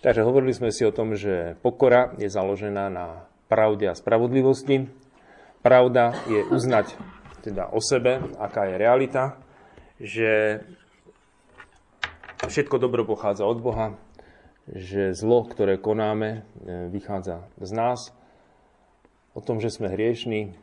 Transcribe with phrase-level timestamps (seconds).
[0.00, 4.88] Takže hovorili sme si o tom, že pokora je založená na pravde a spravodlivosti.
[5.60, 6.96] Pravda je uznať
[7.44, 9.36] teda o sebe, aká je realita,
[10.00, 10.30] že
[12.48, 14.00] všetko dobro pochádza od Boha,
[14.64, 18.16] že zlo, ktoré konáme, e, vychádza z nás,
[19.36, 20.56] o tom, že sme hriešní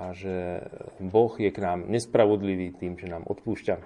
[0.00, 0.64] a že
[0.96, 3.76] Boh je k nám nespravodlivý tým, že nám odpúšťa.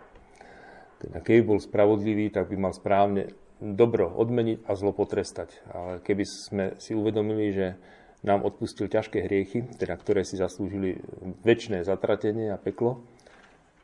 [1.02, 5.52] Teda keby bol spravodlivý, tak by mal správne dobro odmeniť a zlo potrestať.
[5.72, 7.66] Ale keby sme si uvedomili, že
[8.24, 10.98] nám odpustil ťažké hriechy, teda ktoré si zaslúžili
[11.46, 13.06] väčšie zatratenie a peklo,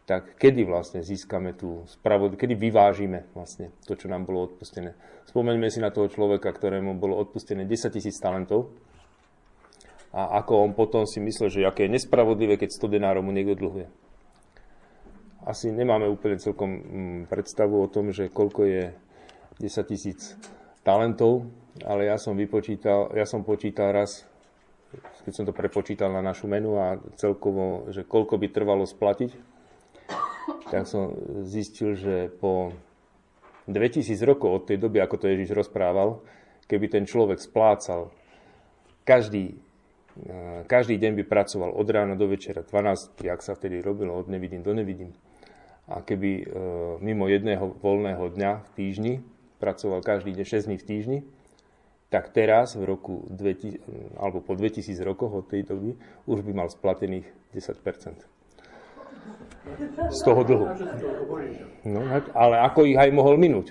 [0.02, 4.98] tak kedy vlastne získame tú spravodlivosť, kedy vyvážime vlastne to, čo nám bolo odpustené.
[5.30, 8.74] Spomeňme si na toho človeka, ktorému bolo odpustené 10 tisíc talentov
[10.10, 13.56] a ako on potom si myslel, že aké je nespravodlivé, keď 100 denárov mu niekto
[13.56, 13.86] dlhuje.
[15.46, 18.84] Asi nemáme úplne celkom mm, predstavu o tom, že koľko je
[19.62, 20.34] 10 tisíc
[20.82, 21.46] talentov,
[21.86, 24.26] ale ja som vypočítal, ja som počítal raz,
[25.22, 29.30] keď som to prepočítal na našu menu a celkovo, že koľko by trvalo splatiť,
[30.68, 31.14] tak som
[31.46, 32.74] zistil, že po
[33.70, 36.18] 2000 rokov od tej doby, ako to Ježiš rozprával,
[36.66, 38.10] keby ten človek splácal
[39.06, 39.54] každý,
[40.18, 44.26] eh, každý deň by pracoval od rána do večera 12, ak sa vtedy robilo od
[44.26, 45.14] nevidím do nevidím,
[45.86, 46.46] a keby eh,
[46.98, 49.14] mimo jedného voľného dňa v týždni
[49.62, 51.18] pracoval každý deň 6 dní v týždni,
[52.10, 55.94] tak teraz, v roku 2000, alebo po 2000 rokoch od tej doby,
[56.26, 58.26] už by mal splatených 10%
[60.10, 60.66] z toho dlhu.
[61.86, 62.02] No,
[62.34, 63.70] ale ako ich aj mohol minúť?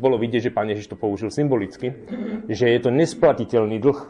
[0.00, 1.92] Bolo vidieť, že pán Ježiš to použil symbolicky,
[2.48, 4.00] že je to nesplatiteľný dlh.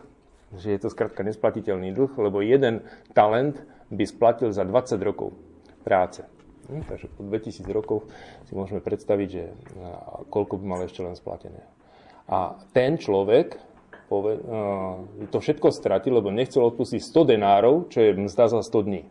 [0.51, 3.59] Že je to skrátka nesplatiteľný dlh, lebo jeden talent
[3.91, 5.35] by splatil za 20 rokov
[5.83, 6.23] práce.
[6.71, 8.07] Hm, takže po 2000 rokov
[8.47, 9.45] si môžeme predstaviť, že
[10.31, 11.67] koľko by mal ešte len splatené.
[12.31, 13.59] A ten človek
[15.31, 19.03] to všetko stratil, lebo nechcel odpustiť 100 denárov, čo je mzda za 100 dní.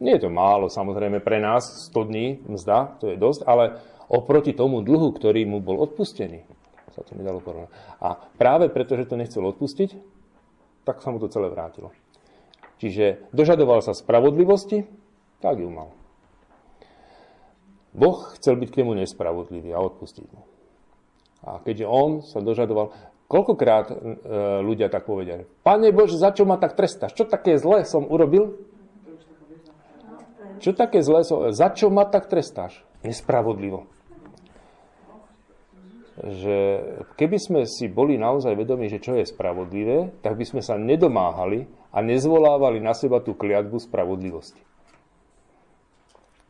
[0.00, 4.56] Nie je to málo, samozrejme, pre nás 100 dní mzda, to je dosť, ale oproti
[4.56, 6.44] tomu dlhu, ktorý mu bol odpustený,
[6.92, 7.72] sa to nedalo porovnať.
[8.00, 9.96] A práve preto, že to nechcel odpustiť,
[10.84, 11.92] tak sa mu to celé vrátilo.
[12.80, 14.84] Čiže dožadoval sa spravodlivosti,
[15.38, 15.94] tak ju mal.
[17.92, 20.42] Boh chcel byť k nemu nespravodlivý a odpustiť mu.
[21.44, 22.94] A keďže on sa dožadoval,
[23.28, 23.94] koľkokrát e,
[24.64, 27.12] ľudia tak povedia, Pane Bože, za čo ma tak trestáš?
[27.12, 28.56] Čo také zlé som urobil?
[30.62, 31.50] Čo také zlé som...
[31.50, 32.80] Za čo ma tak trestáš?
[33.02, 33.90] Nespravodlivo.
[36.22, 36.56] Že
[37.18, 41.66] keby sme si boli naozaj vedomi, že čo je spravodlivé, tak by sme sa nedomáhali
[41.90, 44.62] a nezvolávali na seba tú kliatbu spravodlivosti.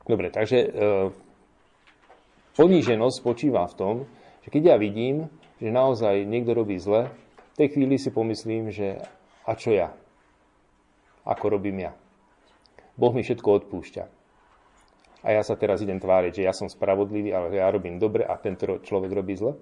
[0.05, 0.69] Dobre, takže e,
[2.53, 3.95] Poníženosť spočíva v tom,
[4.45, 5.33] že keď ja vidím,
[5.63, 7.09] že naozaj niekto robí zle,
[7.53, 9.01] v tej chvíli si pomyslím, že
[9.49, 9.93] a čo ja?
[11.25, 11.93] Ako robím ja?
[12.99, 14.05] Boh mi všetko odpúšťa.
[15.23, 18.35] A ja sa teraz idem tváriť, že ja som spravodlivý, ale ja robím dobre a
[18.37, 19.55] tento človek robí zle?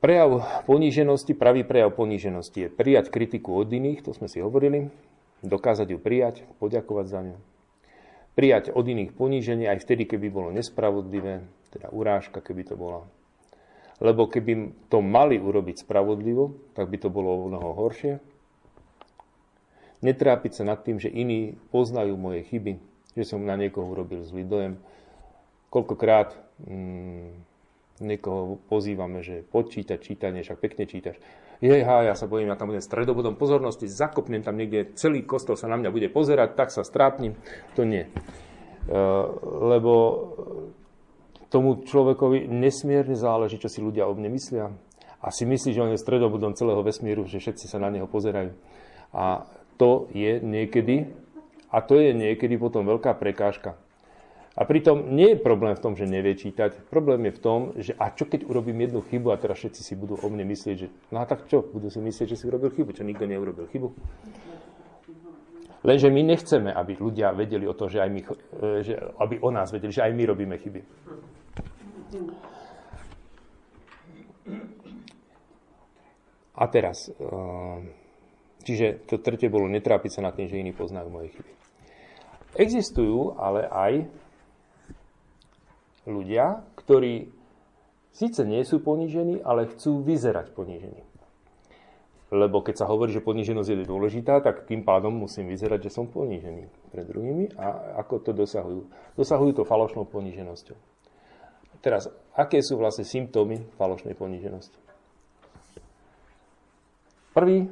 [0.00, 4.90] Prejav poníženosti, pravý prejav poníženosti je prijať kritiku od iných, to sme si hovorili,
[5.44, 7.36] dokázať ju prijať, poďakovať za ňu,
[8.32, 13.04] prijať od iných poníženie aj vtedy, keby bolo nespravodlivé, teda urážka, keby to bola.
[14.02, 18.18] Lebo keby to mali urobiť spravodlivo, tak by to bolo mnoho horšie.
[20.02, 22.82] Netrápiť sa nad tým, že iní poznajú moje chyby,
[23.14, 24.74] že som na niekoho urobil zlý dojem.
[25.70, 26.34] Koľkokrát
[26.66, 27.30] mm,
[28.02, 31.22] niekoho pozývame, že počítať čítanie, však pekne čítaš
[31.62, 35.70] jeha, ja sa bojím, ja tam budem stredobodom pozornosti, zakopnem tam niekde, celý kostol sa
[35.70, 37.38] na mňa bude pozerať, tak sa strápnim.
[37.78, 38.10] To nie.
[38.10, 38.10] E,
[39.62, 39.92] lebo
[41.46, 44.74] tomu človekovi nesmierne záleží, čo si ľudia o mne myslia.
[45.22, 48.50] A si myslí, že on je stredobodom celého vesmíru, že všetci sa na neho pozerajú.
[49.14, 49.46] A
[49.78, 51.14] to je niekedy,
[51.70, 53.78] a to je niekedy potom veľká prekážka
[54.52, 56.92] a pritom nie je problém v tom, že nevie čítať.
[56.92, 59.94] Problém je v tom, že a čo keď urobím jednu chybu a teraz všetci si
[59.96, 62.68] budú o mne myslieť, že no a tak čo, budú si myslieť, že si urobil
[62.68, 63.88] chybu, čo nikto neurobil chybu.
[65.82, 69.50] Lenže my nechceme, aby ľudia vedeli o to, že aj my, e, že, aby o
[69.50, 70.80] nás vedeli, že aj my robíme chyby.
[76.54, 77.34] A teraz, e,
[78.62, 81.52] čiže to tretie bolo netrápiť sa nad tým, že iní poznajú moje chyby.
[82.62, 84.21] Existujú ale aj
[86.06, 87.30] ľudia, ktorí
[88.12, 91.02] síce nie sú ponížení, ale chcú vyzerať ponížení.
[92.32, 96.08] Lebo keď sa hovorí, že poníženosť je dôležitá, tak tým pádom musím vyzerať, že som
[96.08, 97.52] ponížený pred druhými.
[97.60, 98.88] A ako to dosahujú?
[99.20, 100.76] Dosahujú to falošnou poníženosťou.
[101.84, 104.80] teraz, aké sú vlastne symptómy falošnej poníženosti?
[107.36, 107.68] Prvý,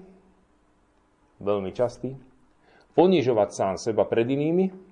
[1.41, 2.17] veľmi častý,
[2.93, 4.89] ponižovať sám seba pred inými,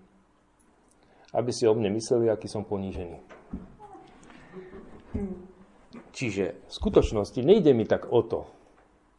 [1.39, 3.23] aby si o mne mysleli, aký som ponížený.
[6.11, 8.51] Čiže v skutočnosti nejde mi tak o to,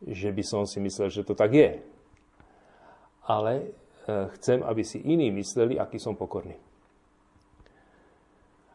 [0.04, 1.80] že by som si myslel, že to tak je.
[3.24, 3.66] Ale e,
[4.36, 6.60] chcem, aby si iní mysleli, aký som pokorný.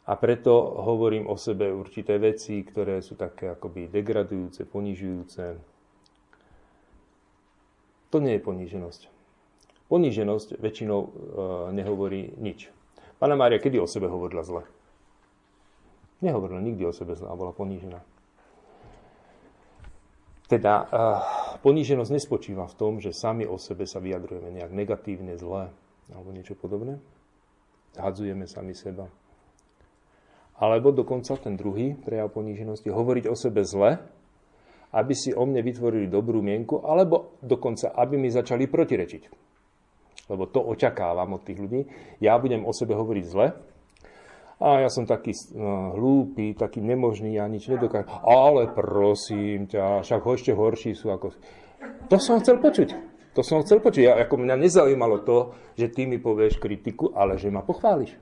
[0.04, 0.52] A preto
[0.84, 5.44] hovorím o sebe určité veci, ktoré sú také akoby degradujúce, ponižujúce.
[8.08, 9.02] To nie je poníženosť.
[9.92, 11.08] Poníženosť väčšinou e,
[11.76, 12.72] nehovorí nič.
[13.18, 14.62] Pána Mária, kedy o sebe hovorila zle?
[16.24, 18.00] Nehovorila nikdy o sebe zle a bola ponížená.
[20.44, 20.88] Teda uh,
[21.64, 25.72] poníženosť nespočíva v tom, že sami o sebe sa vyjadrujeme nejak negatívne, zle
[26.12, 27.00] alebo niečo podobné.
[27.96, 29.08] Hadzujeme sami seba.
[30.60, 33.98] Alebo dokonca ten druhý prejav poníženosti, hovoriť o sebe zle,
[34.94, 39.22] aby si o mne vytvorili dobrú mienku, alebo dokonca, aby mi začali protirečiť.
[40.28, 41.80] Lebo to očakávam od tých ľudí.
[42.20, 43.46] Ja budem o sebe hovoriť zle,
[44.62, 48.06] a ja som taký no, hlúpy, taký nemožný, ja nič nedokážem.
[48.22, 51.34] Ale prosím ťa, však ešte horší sú ako...
[52.08, 52.94] To som chcel počuť.
[53.34, 54.02] To som chcel počuť.
[54.06, 58.14] Ja, ako mňa nezaujímalo to, že ty mi povieš kritiku, ale že ma pochváliš.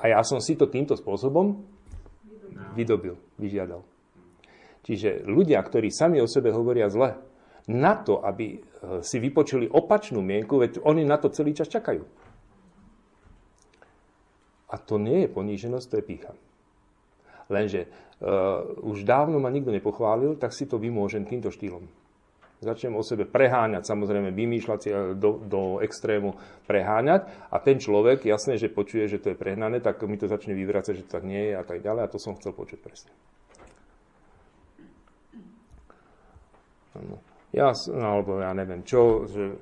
[0.00, 1.60] A ja som si to týmto spôsobom
[2.72, 3.84] vydobil, vyžiadal.
[4.82, 7.14] Čiže ľudia, ktorí sami o sebe hovoria zle,
[7.70, 8.58] na to, aby e,
[9.06, 12.02] si vypočuli opačnú mienku, veď oni na to celý čas čakajú.
[14.72, 16.32] A to nie je poníženosť, to je pícha.
[17.52, 21.84] Lenže uh, už dávno ma nikto nepochválil, tak si to vymôžem týmto štýlom.
[22.62, 26.38] Začnem o sebe preháňať, samozrejme vymýšľať si e, do, do extrému
[26.70, 30.54] preháňať a ten človek, jasné, že počuje, že to je prehnané, tak mi to začne
[30.54, 33.12] vyvracať, že to tak nie je a tak ďalej a to som chcel počuť presne.
[37.52, 39.60] Ja, alebo ja neviem čo, že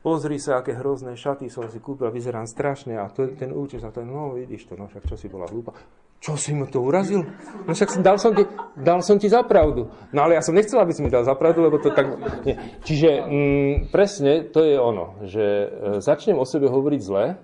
[0.00, 3.90] pozri sa, aké hrozné šaty som si kúpil, vyzerám strašne a to, ten účes a
[3.90, 5.74] ten, no vidíš to, no však čo si bola hlúpa.
[6.20, 7.24] Čo si mu to urazil?
[7.64, 8.44] No však dal som ti,
[8.76, 9.88] dal som ti za pravdu.
[10.12, 12.12] No ale ja som nechcel, aby si mi dal za pravdu, lebo to tak...
[12.44, 12.60] Nie.
[12.84, 15.66] Čiže mm, presne to je ono, že e,
[16.04, 17.40] začnem o sebe hovoriť zle,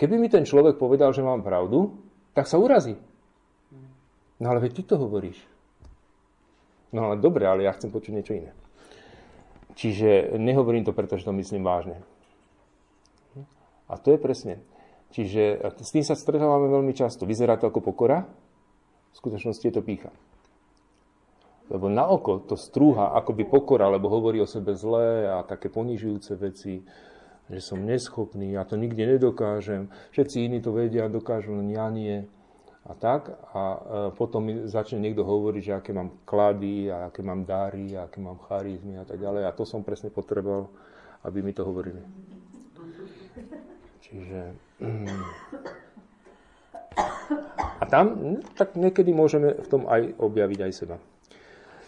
[0.00, 1.92] keby mi ten človek povedal, že mám pravdu,
[2.32, 2.96] tak sa urazí.
[4.40, 5.36] No ale veď ty to hovoríš.
[6.96, 8.56] No ale dobre, ale ja chcem počuť niečo iné.
[9.76, 12.00] Čiže nehovorím to, pretože to myslím vážne.
[13.86, 14.54] A to je presne.
[15.12, 17.28] Čiže s tým sa stretávame veľmi často.
[17.28, 18.26] Vyzerá to ako pokora,
[19.12, 20.10] v skutočnosti je to pícha.
[21.68, 26.32] Lebo na oko to strúha akoby pokora, lebo hovorí o sebe zlé a také ponižujúce
[26.38, 26.82] veci,
[27.46, 32.26] že som neschopný, ja to nikdy nedokážem, všetci iní to vedia, dokážu, len ja nie
[32.86, 33.34] a tak.
[33.54, 33.78] A e,
[34.14, 38.22] potom mi začne niekto hovoriť, že aké mám klady a aké mám dary a aké
[38.22, 39.46] mám charizmy a tak ďalej.
[39.46, 40.70] A to som presne potreboval,
[41.26, 42.00] aby mi to hovorili.
[44.06, 44.54] Čiže...
[44.78, 45.22] Mm.
[47.76, 50.96] A tam, tak niekedy môžeme v tom aj objaviť aj seba.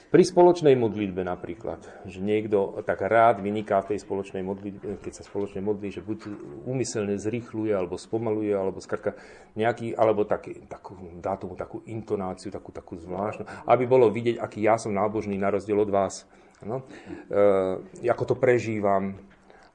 [0.08, 5.22] Pri spoločnej modlitbe napríklad, že niekto tak rád vyniká v tej spoločnej modlitbe, keď sa
[5.28, 6.32] spoločne modlí, že buď
[6.64, 9.20] úmyselne zrýchluje, alebo spomaluje, alebo skratka
[9.52, 14.64] nejaký, alebo taký, takú, dá tomu takú intonáciu, takú, takú zvláštnu, aby bolo vidieť, aký
[14.64, 16.24] ja som nábožný na rozdiel od vás.
[16.64, 16.88] No?
[17.28, 19.12] E, ako to prežívam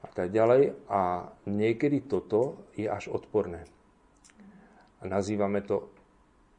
[0.02, 0.74] a tak ďalej.
[0.90, 3.70] A niekedy toto je až odporné.
[4.98, 5.94] A nazývame to,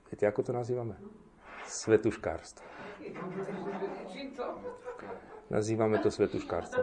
[0.07, 0.95] viete, ako to nazývame?
[1.67, 2.74] Svetuškárstvo.
[5.49, 6.81] Nazývame to svetuškárstvo.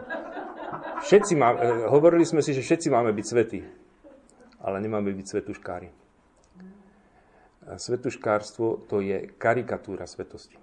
[1.03, 3.59] Všetci má, eh, hovorili sme si, že všetci máme byť svety,
[4.63, 5.89] ale nemáme byť svetuškári.
[7.63, 10.59] Svetuškárstvo to je karikatúra svetosti.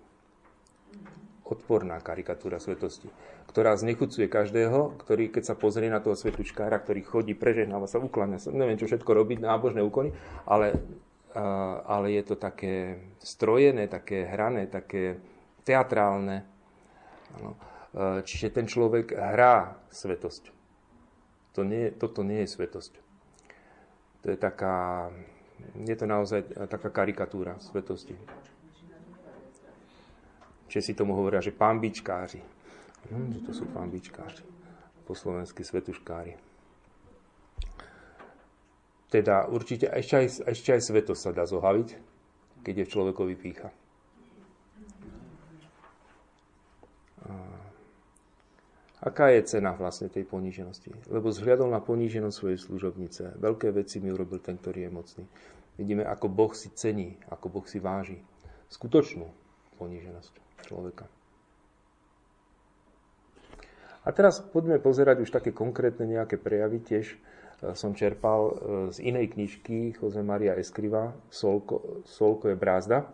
[1.48, 3.08] Odporná karikatúra svetosti,
[3.50, 8.38] ktorá znechucuje každého, ktorý keď sa pozrie na toho svetuškára, ktorý chodí, prežehnáva sa, ukláňa
[8.38, 10.14] sa, neviem čo všetko robiť, nábožné úkony,
[10.46, 10.78] ale,
[11.88, 15.18] ale je to také strojené, také hrané, také
[15.64, 16.44] teatrálne.
[17.38, 17.56] Ano.
[17.90, 20.50] E, čiže ten človek hrá svetosť.
[21.58, 22.92] To nie, toto nie je svetosť.
[24.22, 25.08] To je taká,
[25.74, 28.14] je to naozaj taká karikatúra svetosti.
[30.70, 32.40] Česi tomu hovoria, že pambičkáři.
[33.10, 34.44] Hm, že to sú pambičkáři.
[35.02, 36.38] Po slovensky svetuškári.
[39.10, 41.98] Teda určite ešte aj, ešte aj svetosť sa dá zohaviť,
[42.62, 43.74] keď je v človekovi pícha.
[49.00, 50.92] Aká je cena vlastne tej poníženosti?
[51.08, 53.40] Lebo zhľadol na poníženosť svojej služobnice.
[53.40, 55.24] Veľké veci mi urobil ten, ktorý je mocný.
[55.80, 58.20] Vidíme, ako Boh si cení, ako Boh si váži
[58.68, 59.24] skutočnú
[59.80, 60.32] poníženosť
[60.68, 61.08] človeka.
[64.04, 66.84] A teraz poďme pozerať už také konkrétne nejaké prejavy.
[66.84, 67.18] Tiež e,
[67.72, 68.52] som čerpal e,
[68.92, 73.08] z inej knižky Jose Maria Escriva, Solko, Solko je brázda.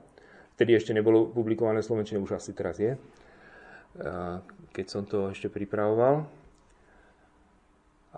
[0.59, 2.99] Vtedy ešte nebolo publikované v Slovenčine, už asi teraz je.
[4.77, 6.29] Keď som to ešte pripravoval.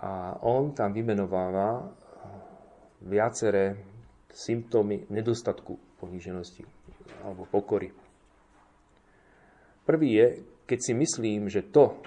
[0.03, 1.87] A on tam vymenováva
[3.07, 3.79] viaceré
[4.27, 6.67] symptómy nedostatku poníženosti
[7.23, 7.91] alebo pokory.
[9.87, 10.27] Prvý je,
[10.67, 11.97] keď si myslím, že to,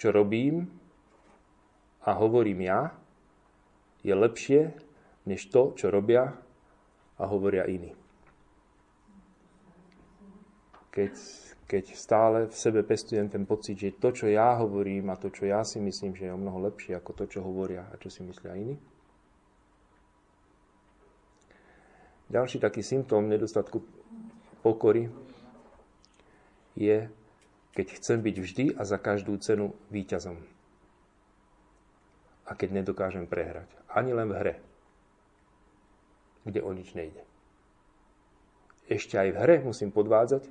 [0.00, 0.66] čo robím
[2.04, 2.90] a hovorím ja,
[4.00, 4.72] je lepšie
[5.28, 6.32] než to, čo robia
[7.20, 7.92] a hovoria iní.
[10.90, 11.14] Keď,
[11.70, 15.46] keď stále v sebe pestujem ten pocit, že to, čo ja hovorím a to, čo
[15.46, 18.26] ja si myslím, že je o mnoho lepšie ako to, čo hovoria a čo si
[18.26, 18.74] myslia iní.
[22.26, 23.86] Ďalší taký symptóm nedostatku
[24.66, 25.14] pokory
[26.74, 27.06] je,
[27.70, 30.42] keď chcem byť vždy a za každú cenu víťazom.
[32.50, 33.70] A keď nedokážem prehrať.
[33.86, 34.54] Ani len v hre,
[36.42, 37.22] kde o nič nejde.
[38.90, 40.50] Ešte aj v hre musím podvádzať,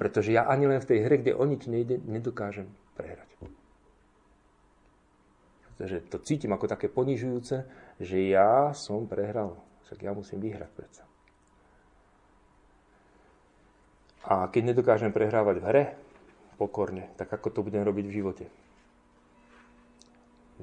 [0.00, 3.28] pretože ja ani len v tej hre, kde o nič nejde, nedokážem prehrať.
[5.74, 7.66] Pretože to cítim ako také ponižujúce,
[7.98, 9.58] že ja som prehral.
[9.84, 11.04] Však ja musím vyhrať predsa.
[14.24, 15.84] A keď nedokážem prehrávať v hre
[16.56, 18.46] pokorne, tak ako to budem robiť v živote?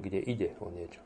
[0.00, 0.98] Kde ide o niečo.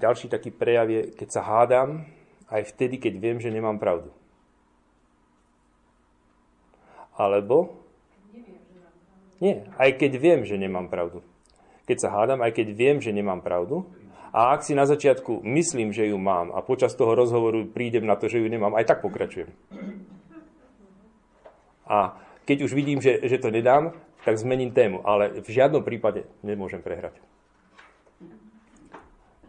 [0.00, 2.08] Ďalší taký prejav je, keď sa hádam,
[2.50, 4.10] aj vtedy, keď viem, že nemám pravdu.
[7.14, 7.78] Alebo...
[9.40, 11.24] Nie, aj keď viem, že nemám pravdu.
[11.88, 13.88] Keď sa hádam, aj keď viem, že nemám pravdu,
[14.30, 18.14] a ak si na začiatku myslím, že ju mám a počas toho rozhovoru prídem na
[18.14, 19.50] to, že ju nemám, aj tak pokračujem.
[21.90, 22.14] A
[22.46, 25.02] keď už vidím, že, že to nedám, tak zmením tému.
[25.02, 27.18] Ale v žiadnom prípade nemôžem prehrať.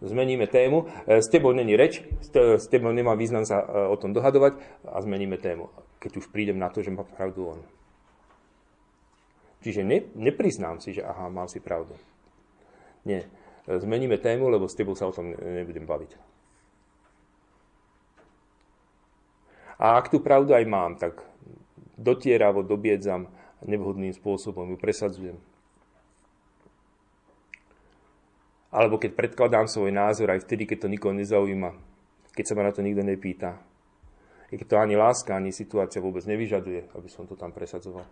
[0.02, 0.90] Zmeníme tému.
[1.06, 2.02] E, s tebou není reč,
[2.36, 4.58] s tebou nemá význam sa e, o tom dohadovať
[4.90, 5.70] a zmeníme tému.
[6.02, 7.62] Keď už prídem na to, že má pravdu on.
[9.62, 11.94] Čiže ne, nepriznám si, že aha, mal si pravdu.
[13.06, 13.30] Nie
[13.68, 16.12] zmeníme tému, lebo s tebou sa o tom nebudem baviť.
[19.82, 21.26] A ak tú pravdu aj mám, tak
[21.98, 23.30] dotieravo dobiedzam
[23.66, 25.38] nevhodným spôsobom, ju presadzujem.
[28.72, 31.76] Alebo keď predkladám svoj názor aj vtedy, keď to nikoho nezaujíma,
[32.32, 33.60] keď sa ma na to nikto nepýta.
[34.52, 38.08] I keď to ani láska, ani situácia vôbec nevyžaduje, aby som to tam presadzoval.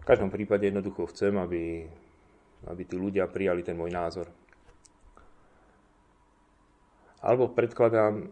[0.00, 1.86] V každom prípade jednoducho chcem, aby,
[2.66, 4.26] aby tí ľudia prijali ten môj názor.
[7.22, 8.30] Alebo predkladám,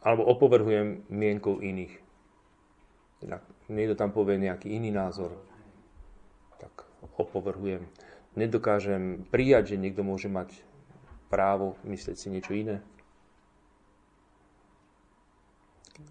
[0.00, 2.00] alebo opovrhujem mienkou iných.
[3.20, 5.36] Teda niekto tam povie nejaký iný názor,
[7.18, 7.86] opovrhujem.
[8.38, 10.54] Nedokážem prijať, že niekto môže mať
[11.32, 12.82] právo myslieť si niečo iné.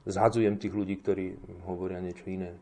[0.05, 2.53] Zhadzujem tých ľudí, ktorí hovoria niečo iné.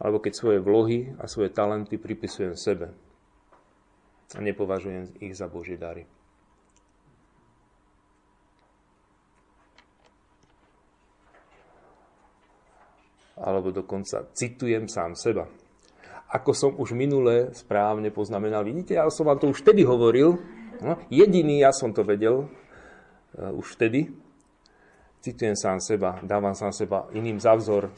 [0.00, 2.88] alebo keď svoje vlohy a svoje talenty pripisujem sebe
[4.32, 6.08] a nepovažujem ich za Božie dary.
[13.40, 15.48] Alebo dokonca citujem sám seba.
[16.30, 20.38] Ako som už minule správne poznamenal, vidíte, ja som vám to už vtedy hovoril,
[20.78, 24.14] no, jediný ja som to vedel uh, už vtedy,
[25.18, 27.90] citujem sám seba, dávam sám seba iným za vzor,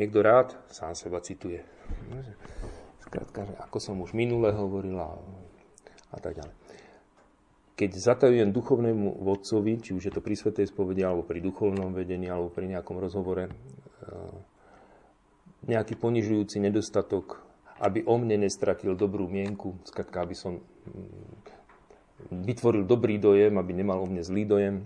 [0.00, 1.60] Niekto rád sám seba cituje.
[3.04, 5.20] Skrátka, ako som už minule hovorila
[6.10, 6.54] a tak ďalej.
[7.78, 12.28] Keď zatajujem duchovnému vodcovi, či už je to pri svetej spovedi, alebo pri duchovnom vedení,
[12.28, 14.34] alebo pri nejakom rozhovore, eh,
[15.64, 17.40] nejaký ponižujúci nedostatok,
[17.80, 24.04] aby o mne nestratil dobrú mienku, skrátka, aby som mm, vytvoril dobrý dojem, aby nemal
[24.04, 24.84] o mne zlý dojem,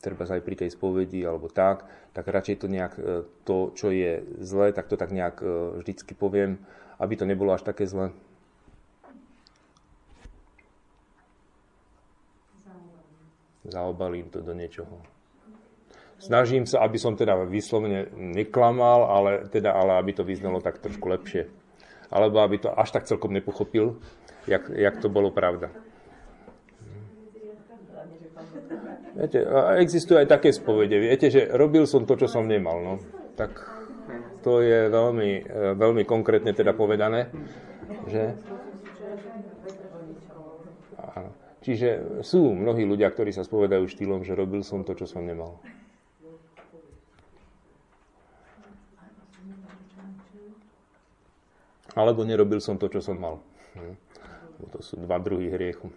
[0.00, 1.84] treba aj pri tej spovedi alebo tak,
[2.16, 5.46] tak radšej to nejak, e, to, čo je zlé, tak to tak nejak e,
[5.82, 6.60] vždycky poviem,
[6.96, 8.12] aby to nebolo až také zlé.
[13.66, 15.02] Zaobalím to do niečoho.
[16.16, 21.04] Snažím sa, aby som teda vyslovene neklamal, ale, teda, ale aby to vyznalo tak trošku
[21.12, 21.50] lepšie.
[22.08, 24.00] Alebo aby to až tak celkom nepochopil,
[24.48, 25.68] jak, jak to bolo pravda.
[29.16, 29.44] Viete,
[29.80, 31.00] existujú aj také spovede.
[31.00, 32.80] Viete, že robil som to, čo som nemal.
[32.80, 32.94] No.
[33.36, 33.52] Tak
[34.44, 35.44] to je veľmi,
[35.76, 37.28] veľmi konkrétne teda povedané.
[38.08, 38.36] Že?
[41.66, 45.58] Čiže sú mnohí ľudia, ktorí sa spovedajú štýlom, že robil som to, čo som nemal.
[51.98, 53.42] Alebo nerobil som to, čo som mal.
[53.74, 53.98] Hm.
[54.70, 55.90] To sú dva druhy hriechu.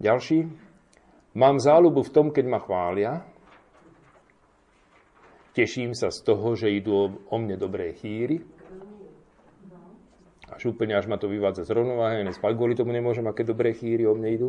[0.00, 0.48] Ďalší.
[1.36, 3.28] Mám záľubu v tom, keď ma chvália.
[5.52, 8.40] Teším sa z toho, že idú o mne dobré chýry.
[10.52, 14.08] Až úplne, až ma to vyvádza z rovnováhy, nespať kvôli tomu nemôžem, aké dobré chýry
[14.08, 14.48] o mne idú.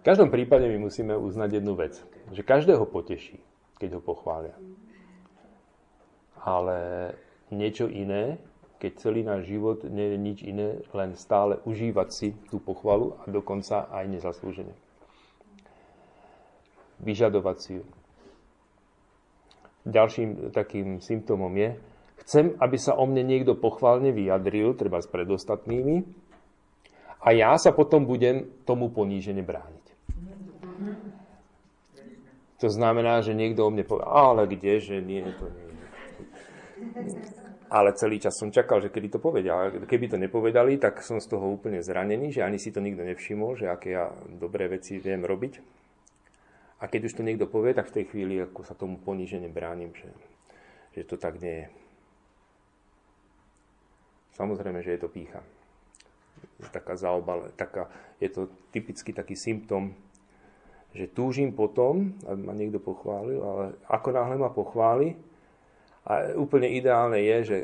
[0.00, 2.00] V každom prípade my musíme uznať jednu vec,
[2.32, 3.36] že každého poteší,
[3.76, 4.56] keď ho pochvália
[6.44, 7.12] ale
[7.52, 8.40] niečo iné,
[8.80, 13.28] keď celý náš život nie je nič iné, len stále užívať si tú pochvalu a
[13.28, 14.72] dokonca aj nezaslúžene.
[17.00, 17.84] Vyžadovať si ju.
[19.88, 21.76] Ďalším takým symptómom je,
[22.24, 26.04] chcem, aby sa o mne niekto pochválne vyjadril, treba s predostatnými,
[27.20, 29.86] a ja sa potom budem tomu ponížene brániť.
[32.60, 35.70] To znamená, že niekto o mne povie, ale kde, že nie, to nie
[37.70, 39.70] ale celý čas som čakal, že kedy to povedia.
[39.86, 43.54] Keby to nepovedali, tak som z toho úplne zranený, že ani si to nikto nevšimol,
[43.54, 45.79] že aké ja dobré veci viem robiť.
[46.80, 49.92] A keď už to niekto povie, tak v tej chvíli ako sa tomu ponížene bránim,
[49.92, 50.08] že,
[50.96, 51.68] že to tak nie je.
[54.40, 55.44] Samozrejme, že je to pícha.
[56.72, 59.92] Taká zaobale, taká, je to typicky taký symptom,
[60.96, 65.20] že túžim potom, aby ma niekto pochválil, ale ako náhle ma pochváli,
[66.00, 67.58] a úplne ideálne je, že,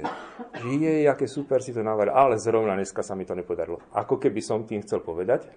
[0.61, 3.81] že je, aké super si to navaril, ale zrovna dneska sa mi to nepodarilo.
[3.97, 5.49] Ako keby som tým chcel povedať,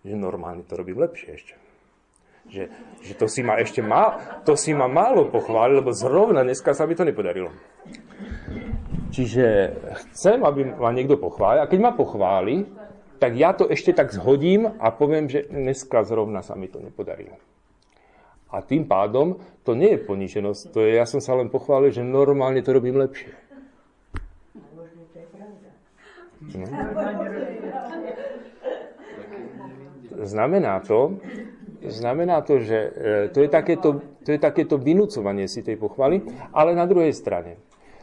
[0.00, 1.54] že normálne to robím lepšie ešte.
[2.52, 2.68] Že,
[3.00, 6.84] že to, si ma ešte má, to si ma málo pochválil, lebo zrovna dneska sa
[6.84, 7.48] mi to nepodarilo.
[9.08, 9.44] Čiže
[10.12, 12.68] chcem, aby ma niekto pochválil a keď ma pochváli,
[13.16, 17.40] tak ja to ešte tak zhodím a poviem, že dneska zrovna sa mi to nepodarilo.
[18.52, 22.04] A tým pádom to nie je poníženosť, to je, ja som sa len pochválil, že
[22.04, 23.32] normálne to robím lepšie.
[26.52, 26.66] No.
[30.20, 31.16] Znamená to,
[31.88, 32.90] znamená to, že e,
[33.34, 36.22] to je, takéto, to je takéto vynúcovanie si tej pochvaly,
[36.54, 37.58] ale na druhej strane.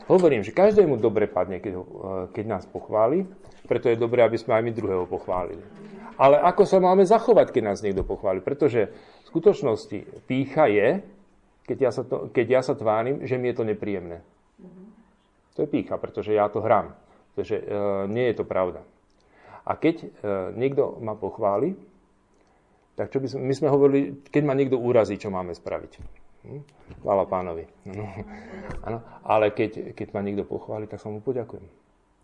[0.10, 1.96] Hovorím, že každému dobre padne, keď, ho, e,
[2.34, 3.30] keď nás pochváli,
[3.70, 5.62] preto je dobré, aby sme aj my druhého pochválili.
[6.20, 8.44] Ale ako sa máme zachovať, keď nás niekto pochváli?
[8.44, 8.92] Pretože
[9.24, 11.00] v skutočnosti pícha je,
[11.63, 14.20] keď ja sa, to, keď ja sa tvárim, že mi je to nepríjemné.
[15.56, 16.98] To je pícha, pretože ja to hrám.
[17.38, 17.63] Takže e,
[18.10, 18.84] nie je to pravda.
[19.63, 20.08] A keď e,
[20.58, 21.78] niekto ma pochváli,
[23.00, 25.92] tak čo by sme, my sme hovorili, keď ma niekto urazí, čo máme spraviť.
[26.44, 26.62] Hm?
[27.08, 27.64] Pánovi.
[27.88, 28.04] No.
[28.84, 29.00] Ano.
[29.24, 31.64] Ale keď, keď ma niekto pochváli, tak sa mu poďakujem.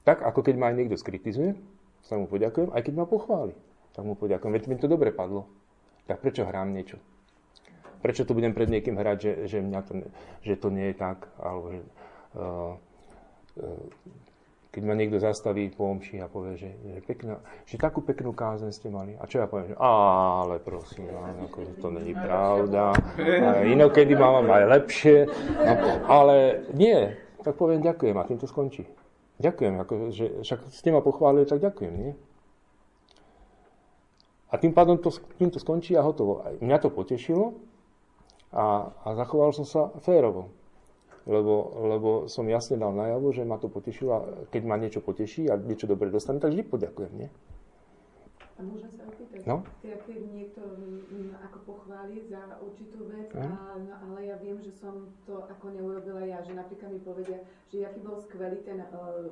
[0.03, 1.55] Tak, ako keď ma aj niekto skritizuje,
[2.03, 3.55] sa mu poďakujem, aj keď ma pochváli,
[3.95, 4.51] tak mu poďakujem.
[4.51, 5.47] Veď mi to dobre padlo
[6.05, 7.01] tak prečo hrám niečo?
[8.01, 9.93] Prečo tu budem pred niekým hrať, že, že, mňa to,
[10.45, 11.25] že to nie je tak?
[11.41, 11.81] Alebo že,
[12.37, 12.73] uh,
[13.57, 13.83] uh,
[14.75, 18.75] keď ma niekto zastaví po omši a povie, že, že, pekná, že takú peknú kázen
[18.75, 19.15] ste mali.
[19.15, 19.71] A čo ja poviem?
[19.71, 22.91] Že, ale prosím, ako, to není pravda.
[23.15, 25.31] A inokedy mám aj lepšie.
[25.55, 25.73] No,
[26.11, 27.15] ale nie.
[27.39, 28.83] Tak poviem ďakujem a tým to skončí.
[29.39, 29.73] Ďakujem.
[29.79, 31.93] Ako, že, však ste ma pochválili, tak ďakujem.
[31.95, 32.11] Nie?
[34.51, 35.07] A tým pádom to,
[35.39, 36.43] tým to skončí a hotovo.
[36.59, 37.55] Mňa to potešilo
[38.51, 40.51] a, a zachoval som sa férovo.
[41.25, 41.53] Lebo,
[41.89, 44.19] lebo som jasne dal najavo, že ma to potešilo a
[44.53, 47.13] keď ma niečo poteší a niečo dobre dostane, tak vždy poďakujem.
[47.17, 47.29] Nie?
[48.55, 49.67] A môžem sa opýtať, no?
[49.83, 54.71] teda keď niekto m, ako pochváli za určitú vec, a, no, ale ja viem, že
[54.71, 59.27] som to ako neurobila ja, že napríklad mi povedia, že aký bol skvelý ten uh,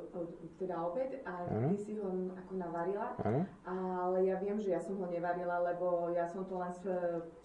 [0.59, 4.83] teda obed a uh ty si ho ako navarila, uh ale ja viem, že ja
[4.83, 6.83] som ho nevarila, lebo ja som to len s,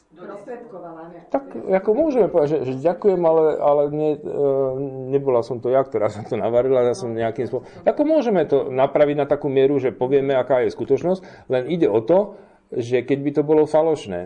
[0.08, 1.12] prostredkovala.
[1.12, 1.20] Ne?
[1.28, 4.72] Tak ako môžeme povedať, že, že ďakujem, ale, ale ne, uh,
[5.12, 7.68] nebola som to ja, ktorá som to navarila, ja som nejakým spôsobom...
[7.84, 12.00] Ako môžeme to napraviť na takú mieru, že povieme, aká je skutočnosť, len ide o
[12.00, 12.40] to,
[12.72, 14.20] že keď by to bolo falošné,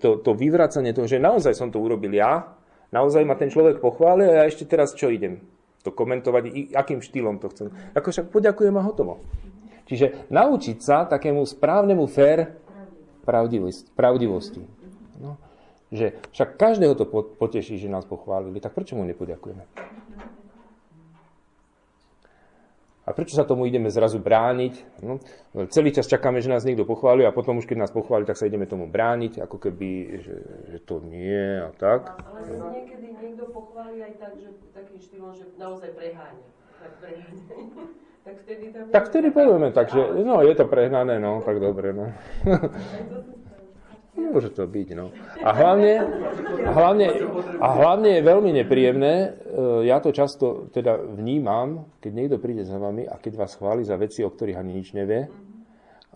[0.00, 2.56] to, to vyvracanie toho, že naozaj som to urobil ja,
[2.92, 5.40] naozaj ma ten človek pochválil a ja ešte teraz čo idem?
[5.84, 7.72] To komentovať, akým štýlom to chcem.
[7.94, 9.22] Ako však poďakujem a hotovo.
[9.86, 12.58] Čiže naučiť sa takému správnemu fér
[13.22, 14.66] pravdivosti.
[15.22, 15.38] No.
[15.94, 17.06] Že však každého to
[17.38, 19.62] poteší, že nás pochválili, tak prečo mu nepoďakujeme?
[23.06, 24.98] A prečo sa tomu ideme zrazu brániť?
[25.06, 25.22] No,
[25.70, 28.50] celý čas čakáme, že nás niekto pochváli a potom už keď nás pochváli, tak sa
[28.50, 29.90] ideme tomu brániť, ako keby,
[30.26, 30.36] že,
[30.74, 32.18] že to nie a tak.
[32.18, 32.74] Ale no.
[32.74, 36.46] niekedy niekto pochváli aj tak, že takým štýlom, že naozaj preháňa.
[36.82, 37.44] Tak preháňa.
[38.26, 38.84] tak vtedy tam...
[38.90, 42.10] Tak vtedy povieme, takže, no je to prehnané, no, tak dobre, no.
[44.16, 45.12] Môže to byť, no.
[45.44, 46.00] A hlavne,
[46.64, 47.06] hlavne,
[47.60, 49.28] a hlavne je veľmi nepríjemné, e,
[49.84, 54.00] ja to často teda vnímam, keď niekto príde za vami a keď vás chváli za
[54.00, 55.28] veci, o ktorých ani nič nevie,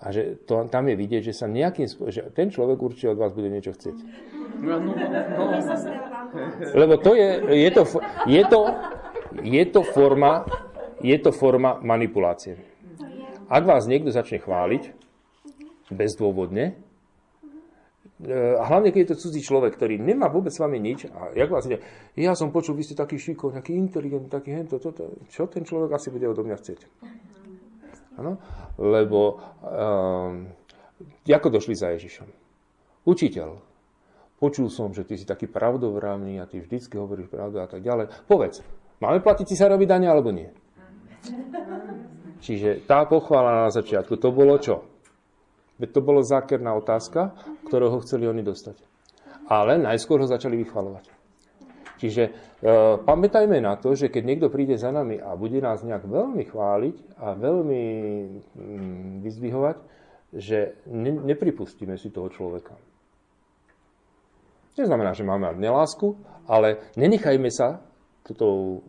[0.01, 3.37] a že to, tam je vidieť, že sa nejakým že ten človek určite od vás
[3.37, 3.97] bude niečo chcieť.
[4.65, 5.45] No, no, no.
[6.73, 7.29] Lebo to je,
[7.69, 7.83] je to,
[8.25, 8.61] je to,
[9.45, 10.49] je to forma,
[11.05, 12.57] je to forma manipulácie.
[13.53, 14.97] Ak vás niekto začne chváliť
[15.93, 16.81] bezdôvodne,
[18.29, 21.49] a hlavne, keď je to cudzí človek, ktorý nemá vôbec s vami nič, a jak
[21.49, 21.81] vlastne,
[22.13, 25.97] ja som počul, vy ste taký šikovný, taký inteligentný, taký hento, toto, čo ten človek
[25.97, 26.81] asi bude odo mňa chcieť?
[28.21, 28.37] Ano?
[28.77, 30.53] Lebo, um,
[31.25, 32.29] ako došli za Ježišom?
[33.09, 33.57] Učiteľ,
[34.37, 38.29] počul som, že ty si taký pravdovravný a ty vždycky hovoríš pravdu a tak ďalej.
[38.29, 38.61] Povedz,
[39.01, 40.53] máme platiť cisárovi dane alebo nie?
[42.45, 44.90] Čiže tá pochvála na začiatku, to bolo čo?
[45.81, 47.33] Veď to bolo zákerná otázka,
[47.65, 48.77] ktorého chceli oni dostať.
[49.49, 51.09] Ale najskôr ho začali vychvalovať.
[52.01, 52.31] Čiže e,
[53.05, 56.97] pamätajme na to, že keď niekto príde za nami a bude nás nejak veľmi chváliť
[57.21, 57.83] a veľmi
[58.57, 59.77] mm, vyzdvihovať,
[60.37, 62.77] že ne, nepripustíme si toho človeka.
[64.81, 66.17] Neznamená, že máme nelásku,
[66.49, 67.85] ale nenechajme sa
[68.25, 68.81] toto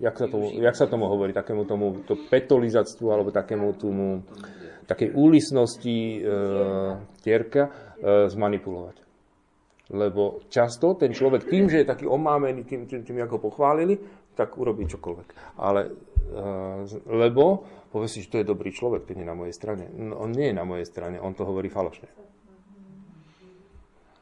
[0.00, 4.22] jak sa, tomu, jak sa tomu hovorí, takému tomu to petolizactvu alebo takému tomu
[4.86, 6.18] takej úlisnosti e,
[7.24, 7.70] tierka e,
[8.28, 8.96] zmanipulovať.
[9.92, 14.00] Lebo často ten človek tým, že je taký omámený tým, tým, tým ako pochválili,
[14.32, 15.28] tak urobí čokoľvek.
[15.60, 15.92] Ale,
[16.32, 16.42] e,
[17.08, 19.86] lebo povie si, že to je dobrý človek, ten je na mojej strane.
[19.92, 22.10] No, on nie je na mojej strane, on to hovorí falošne.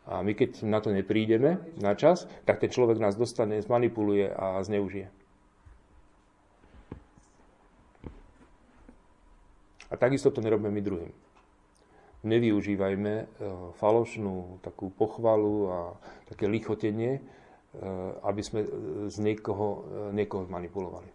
[0.02, 4.60] A my keď na to neprídeme na čas, tak ten človek nás dostane, zmanipuluje a
[4.60, 5.21] zneužije.
[9.92, 11.12] A takisto to nerobíme my druhým.
[12.24, 13.24] Nevyužívajme e,
[13.76, 15.78] falošnú takú pochvalu a
[16.32, 17.22] také lichotenie, e,
[18.24, 18.60] aby sme
[19.12, 19.68] z niekoho,
[20.08, 21.10] e, niekoho manipulovali.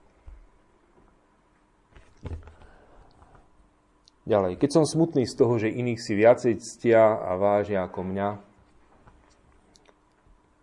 [4.27, 8.29] Ďalej, keď som smutný z toho, že iných si viacej ctia a vážia ako mňa,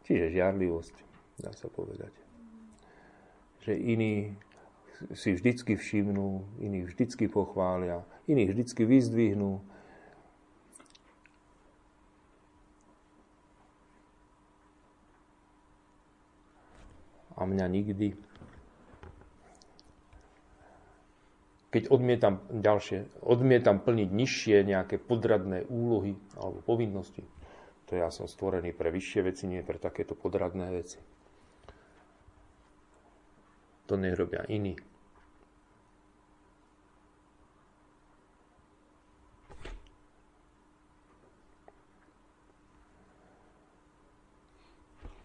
[0.05, 0.95] čiže žiarlivosť,
[1.41, 2.13] dá sa povedať,
[3.65, 4.37] že iní
[5.15, 9.61] si vždycky všimnú, iných vždycky pochvália, iných vždycky vyzdvihnú.
[17.35, 18.15] A mňa nikdy.
[21.75, 27.27] Keď odmietam ďalšie, odmietam plniť nižšie nejaké podradné úlohy alebo povinnosti,
[27.91, 31.03] to ja som stvorený pre vyššie veci, nie pre takéto podradné veci.
[33.87, 34.77] To nerobia iní.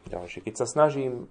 [0.09, 0.41] Ďalšie.
[0.41, 1.29] Keď sa snažím,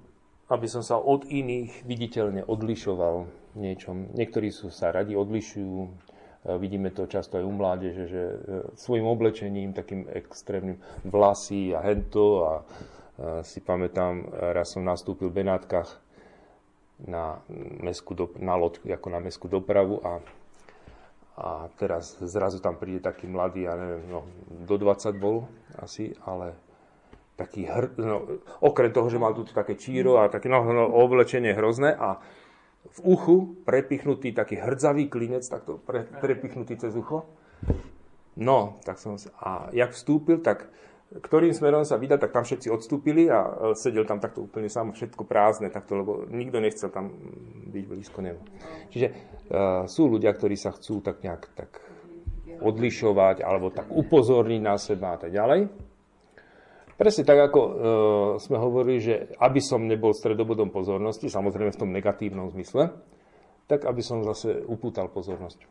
[0.48, 3.26] aby som sa od iných viditeľne odlišoval
[3.58, 5.88] niečom, niektorí sú sa radi odlišujú, e,
[6.62, 8.36] vidíme to často aj u mládeže, že e,
[8.78, 12.52] svojim oblečením, takým extrémnym vlasy a hento a,
[13.42, 15.90] si pamätám, raz som nastúpil v Benátkach
[17.06, 17.38] na,
[17.82, 20.18] mesku do, na loď, ako na mestskú dopravu a,
[21.38, 24.26] a teraz zrazu tam príde taký mladý, ja neviem, no,
[24.66, 25.46] do 20 bol
[25.78, 26.58] asi, ale
[27.38, 31.54] taký hr, no, okrem toho, že mal tu také číro a také no, no, oblečenie
[31.54, 32.18] hrozné a
[32.88, 37.30] v uchu prepichnutý taký hrdzavý klinec, takto pre, prepichnutý cez ucho.
[38.38, 40.70] No, tak som a jak vstúpil, tak
[41.08, 44.92] ktorým smerom sa vydať, tak tam všetci odstúpili a e, sedel tam takto úplne sám,
[44.92, 47.16] všetko prázdne, takto, lebo nikto nechcel tam
[47.72, 48.42] byť blízko nemu.
[48.88, 51.80] Čiže uh, sú ľudia, ktorí sa chcú tak nejak tak
[52.60, 55.68] odlišovať alebo tak upozorniť na seba a tak ďalej.
[56.98, 57.72] Presne tak, ako e,
[58.42, 62.90] sme hovorili, že aby som nebol stredobodom pozornosti, samozrejme v tom negatívnom zmysle,
[63.70, 65.62] tak aby som zase upútal pozornosť.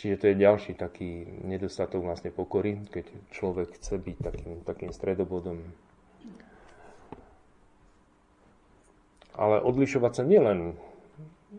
[0.00, 3.04] Čiže to je ďalší taký nedostatok vlastne pokory, keď
[3.36, 5.60] človek chce byť takým, takým stredobodom.
[9.36, 10.72] Ale odlišovať sa nielen,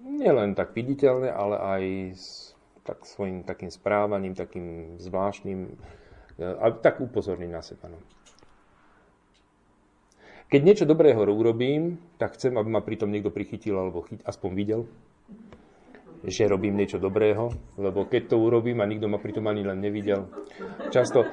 [0.01, 1.83] nielen tak viditeľne, ale aj
[2.81, 5.77] tak svojim takým správaním, takým zvláštnym,
[6.41, 7.93] e, a tak upozorním na seba.
[7.93, 8.01] No.
[10.49, 14.89] Keď niečo dobrého urobím, tak chcem, aby ma pritom niekto prichytil alebo chyt, aspoň videl,
[16.25, 20.29] že robím niečo dobrého, lebo keď to urobím a nikto ma pritom ani len nevidel,
[20.93, 21.25] často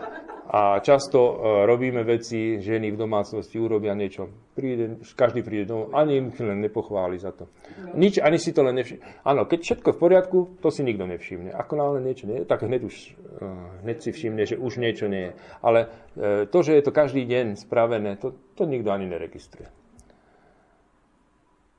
[0.48, 1.36] a často uh,
[1.68, 4.32] robíme veci, ženy v domácnosti urobia niečo.
[4.56, 7.52] Príde, každý príde domov, ani im len nepochváli za to.
[7.92, 9.28] Nič, ani si to len nevšimne.
[9.28, 11.52] Áno, keď všetko v poriadku, to si nikto nevšimne.
[11.52, 12.96] Ako náhle niečo nie tak hneď, už,
[13.44, 15.32] uh, hneď si všimne, že už niečo nie je.
[15.60, 19.68] Ale uh, to, že je to každý deň spravené, to, to nikto ani neregistruje.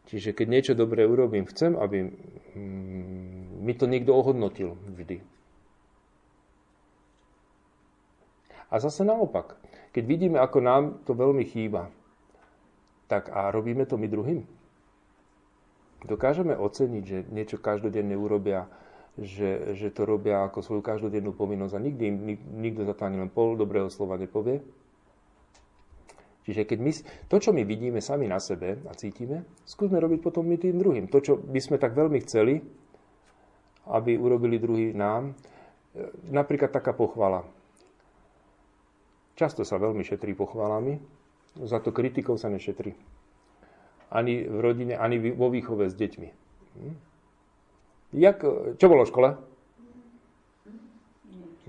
[0.09, 5.21] Čiže keď niečo dobré urobím, chcem, aby mm, mi to niekto ohodnotil vždy.
[8.69, 9.57] A zase naopak,
[9.93, 11.93] keď vidíme, ako nám to veľmi chýba,
[13.09, 14.45] tak a robíme to my druhým.
[16.05, 18.65] Dokážeme oceniť, že niečo každodenne urobia,
[19.17, 23.21] že, že to robia ako svoju každodennú povinnosť a nikdy, nik, nikto za to ani
[23.21, 24.63] len pol dobrého slova nepovie.
[26.49, 26.91] Čiže keď my,
[27.29, 31.05] to, čo my vidíme sami na sebe a cítime, skúsme robiť potom my tým druhým.
[31.13, 32.57] To, čo by sme tak veľmi chceli,
[33.85, 35.37] aby urobili druhý nám,
[36.25, 37.45] napríklad taká pochvala.
[39.37, 40.97] Často sa veľmi šetrí pochválami,
[41.61, 42.97] za to kritikou sa nešetrí.
[44.09, 46.29] Ani v rodine, ani vo výchove s deťmi.
[46.81, 46.95] Hm?
[48.17, 48.41] Jak,
[48.81, 49.29] čo bolo v škole?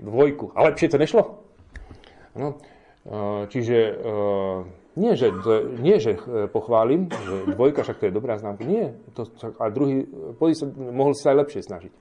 [0.01, 0.57] Dvojku.
[0.57, 1.45] A lepšie to nešlo?
[2.33, 2.80] No, e,
[3.49, 3.93] čiže e,
[4.99, 5.31] nie, že,
[5.79, 8.67] nie, že e, pochválim, že dvojka, však to je dobrá známka.
[8.67, 8.93] Nie.
[9.15, 9.25] To,
[9.57, 10.05] a druhý,
[10.51, 11.93] sa, mohol sa aj lepšie snažiť.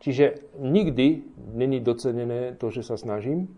[0.00, 3.50] Čiže nikdy není docenené to, že sa snažím,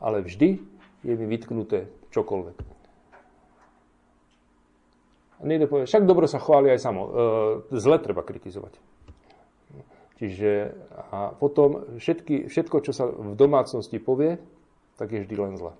[0.00, 0.58] ale vždy
[1.04, 2.56] je mi vytknuté čokoľvek.
[5.36, 7.02] A niekto povie, však dobro sa chváli aj samo.
[7.06, 7.10] E,
[7.76, 8.76] zle treba kritizovať.
[10.16, 10.72] Čiže
[11.12, 14.40] a potom všetky, všetko, čo sa v domácnosti povie,
[14.96, 15.76] tak je vždy len zle.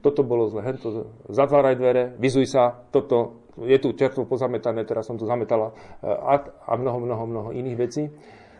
[0.00, 5.20] Toto bolo zle, hento, zatváraj dvere, vyzuj sa, toto, je tu čerstvo pozametané, teraz som
[5.20, 8.08] to zametala e, a, a mnoho, mnoho, mnoho iných vecí.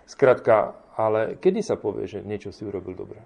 [0.05, 3.24] Skrátka, ale kedy sa povie, že niečo si urobil dobre?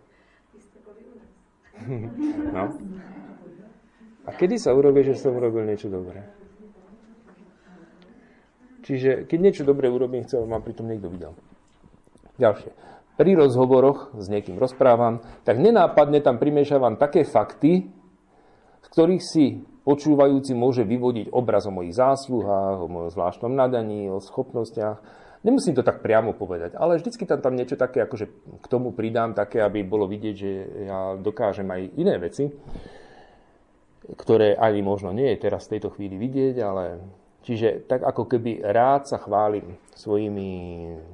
[2.55, 2.70] No.
[4.24, 6.22] A kedy sa urobí, že som urobil niečo dobré?
[8.85, 11.33] Čiže keď niečo dobré urobím, chcem, ma pritom niekto videl.
[12.37, 12.70] Ďalšie.
[13.14, 17.88] Pri rozhovoroch s niekým rozprávam, tak nenápadne tam primiešavam také fakty,
[18.85, 24.20] z ktorých si počúvajúci môže vyvodiť obraz o mojich zásluhách, o mojom zvláštnom nadaní, o
[24.20, 28.27] schopnostiach Nemusím to tak priamo povedať, ale vždycky tam, tam niečo také, akože
[28.64, 30.51] k tomu pridám také, aby bolo vidieť, že
[30.88, 32.49] ja dokážem aj iné veci,
[34.16, 36.97] ktoré ani možno nie je teraz v tejto chvíli vidieť, ale
[37.44, 40.49] čiže tak ako keby rád sa chválim svojimi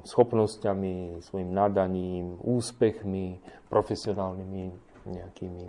[0.07, 3.35] schopnosťami, svojim nadaním, úspechmi,
[3.67, 4.63] profesionálnymi
[5.11, 5.63] nejakými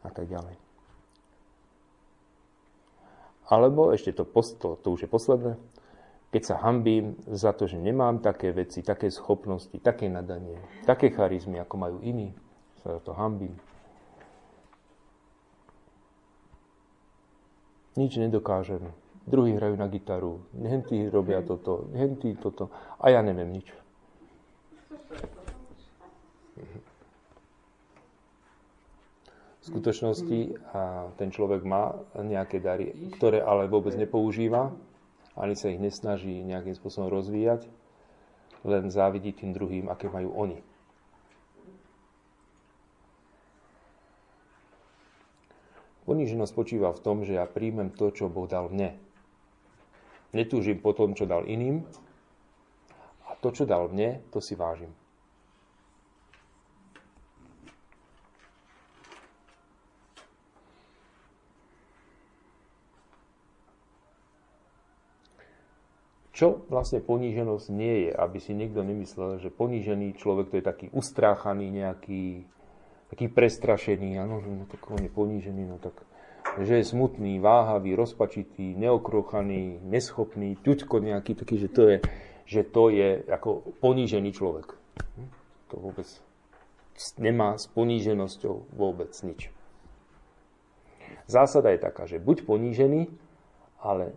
[0.00, 0.69] a tak ďalej.
[3.50, 4.22] Alebo ešte to,
[4.62, 5.52] to, to už je posledné,
[6.30, 11.58] keď sa hambím za to, že nemám také veci, také schopnosti, také nadanie, také charizmy,
[11.58, 12.30] ako majú iní,
[12.86, 13.58] sa za to hambím.
[17.98, 18.86] Nič nedokážem.
[19.26, 22.70] Druhí hrajú na gitaru, hentí robia toto, hentí toto
[23.02, 23.66] a ja neviem nič.
[29.60, 30.40] V skutočnosti
[30.72, 34.72] a ten človek má nejaké dary, ktoré ale vôbec nepoužíva,
[35.36, 37.68] ani sa ich nesnaží nejakým spôsobom rozvíjať,
[38.64, 40.58] len závidí tým druhým, aké majú oni.
[46.08, 48.98] Poníženosť spočíva v tom, že ja príjmem to, čo Boh dal mne.
[50.34, 51.86] Netúžim po tom, čo dal iným
[53.28, 54.90] a to, čo dal mne, to si vážim.
[66.40, 70.86] Čo vlastne poníženosť nie je, aby si niekto nemyslel, že ponížený človek to je taký
[70.88, 72.48] ustráchaný, nejaký
[73.12, 76.00] taký prestrašený, áno, že no, tak on je ponížený, no tak
[76.64, 81.96] že je smutný, váhavý, rozpačitý, neokrochaný, neschopný, ťuďko nejaký taký, že to je,
[82.48, 84.80] že to je ako ponížený človek.
[85.20, 85.28] Hm?
[85.68, 86.08] To vôbec
[87.20, 89.52] nemá s poníženosťou vôbec nič.
[91.28, 93.12] Zásada je taká, že buď ponížený,
[93.84, 94.16] ale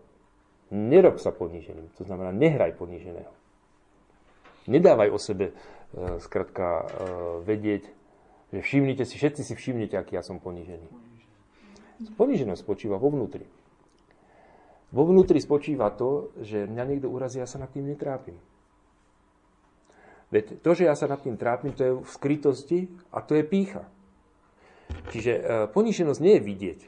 [0.74, 3.30] Nerob sa poníženým, to znamená, nehraj poníženého.
[4.66, 5.54] Nedávaj o sebe, e,
[6.18, 6.86] skratka, e,
[7.46, 7.84] vedieť,
[8.50, 10.90] že všimnite si, všetci si všimnite, aký ja som ponížený.
[12.18, 13.46] Poníženosť spočíva vo vnútri.
[14.94, 18.38] Vo vnútri spočíva to, že mňa niekto urazí, ja sa nad tým netrápim.
[20.34, 22.80] Veď to, že ja sa nad tým trápim, to je v skrytosti
[23.14, 23.86] a to je pícha.
[25.14, 26.80] Čiže e, poníženosť nie je vidieť.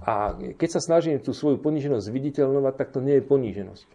[0.00, 3.88] A keď sa snažím tú svoju poníženosť viditeľnovať, tak to nie je poníženosť.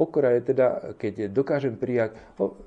[0.00, 2.58] Pokora je teda, keď dokážem prijať, no,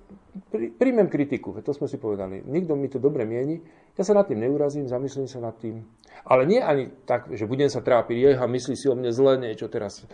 [0.53, 2.39] prí, príjmem kritiku, to sme si povedali.
[2.39, 3.59] Nikto mi to dobre mieni,
[3.99, 5.83] ja sa nad tým neurazím, zamyslím sa nad tým.
[6.23, 9.67] Ale nie ani tak, že budem sa trápiť, a myslí si o mne zle niečo
[9.67, 10.07] teraz.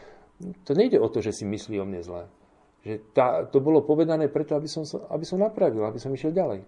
[0.65, 2.25] To nejde o to, že si myslí o mne zle.
[2.81, 4.81] Že tá, to bolo povedané preto, aby som,
[5.13, 6.65] aby som napravil, aby som išiel ďalej.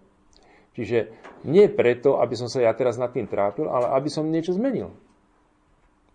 [0.73, 1.13] Čiže
[1.45, 4.89] nie preto, aby som sa ja teraz nad tým trápil, ale aby som niečo zmenil.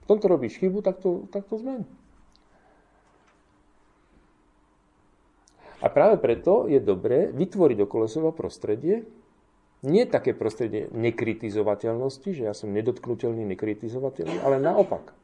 [0.03, 1.87] V tomto robíš chybu, tak to, tak to zmen.
[5.79, 9.07] A práve preto je dobré vytvoriť okolo seba prostredie,
[9.87, 15.15] nie také prostredie nekritizovateľnosti, že ja som nedotknutelný, nekritizovateľný, ale naopak.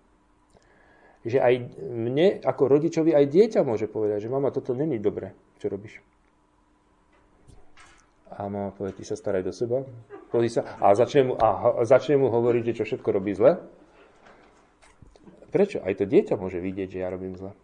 [1.26, 5.66] Že aj mne, ako rodičovi, aj dieťa môže povedať, že mama, toto není dobre, čo
[5.66, 5.98] robíš.
[8.34, 9.86] A mama povie, ty sa staraj do seba.
[10.50, 13.62] sa, a, začne mu, a začne mu hovoriť, že čo všetko robí zle.
[15.54, 15.78] Prečo?
[15.86, 17.54] Aj to dieťa môže vidieť, že ja robím zle.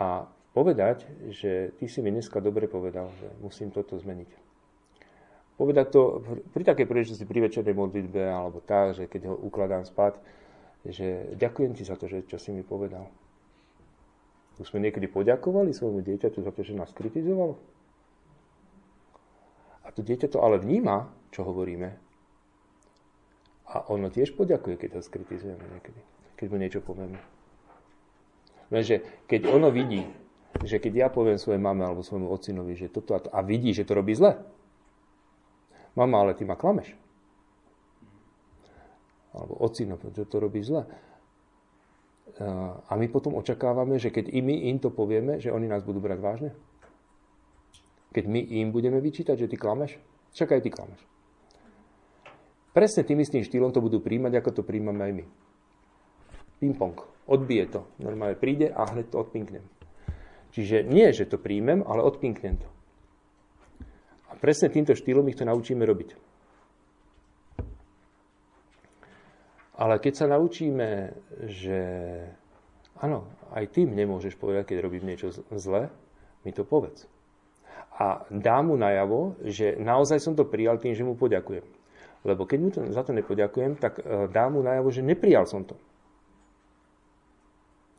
[0.00, 0.24] A
[0.56, 4.48] povedať, že ty si mi dneska dobre povedal, že musím toto zmeniť.
[5.60, 10.20] Povedať to pri takej príležitosti pri večernej modlitbe alebo tak, že keď ho ukladám spať,
[10.84, 13.08] že ďakujem ti za to, že čo si mi povedal.
[14.56, 17.60] Už sme niekedy poďakovali svojmu dieťaťu za to, že nás kritizovalo.
[19.86, 21.94] A to dieťa to ale vníma, čo hovoríme.
[23.70, 26.00] A ono tiež poďakuje, keď ho skritizujeme niekedy.
[26.34, 27.18] Keď mu niečo povieme.
[28.70, 30.02] Lenže keď ono vidí,
[30.66, 33.70] že keď ja poviem svojej mame alebo svojmu ocinovi, že toto a, to, a vidí,
[33.70, 34.42] že to robí zle,
[35.94, 36.92] mama, ale ty ma klameš.
[39.36, 40.88] Alebo ocino, že to robí zle.
[42.88, 46.04] A my potom očakávame, že keď i my im to povieme, že oni nás budú
[46.04, 46.50] brať vážne.
[48.16, 50.00] Keď my im budeme vyčítať, že ty klameš,
[50.32, 51.00] však aj ty klameš.
[52.72, 55.24] Presne tým istým štýlom to budú príjmať, ako to príjmame aj my.
[56.56, 56.96] Ping-pong.
[57.28, 57.84] Odbije to.
[58.00, 59.68] Normálne príde a hneď to odpinknem.
[60.56, 62.68] Čiže nie, že to príjmem, ale odpinknem to.
[64.28, 66.16] A presne týmto štýlom ich to naučíme robiť.
[69.76, 71.12] Ale keď sa naučíme,
[71.52, 71.80] že
[72.96, 75.92] áno, aj ty nemôžeš povedať, keď robím niečo zle,
[76.48, 77.04] mi to povedz.
[77.96, 81.64] A dá mu najavo, že naozaj som to prijal tým, že mu poďakujem.
[82.28, 85.64] Lebo keď mu to, za to nepoďakujem, tak e, dá mu najavo, že neprijal som
[85.64, 85.78] to.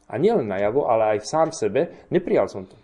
[0.08, 1.82] A nielen najavo, ale aj sám v sebe,
[2.14, 2.78] neprijal som to.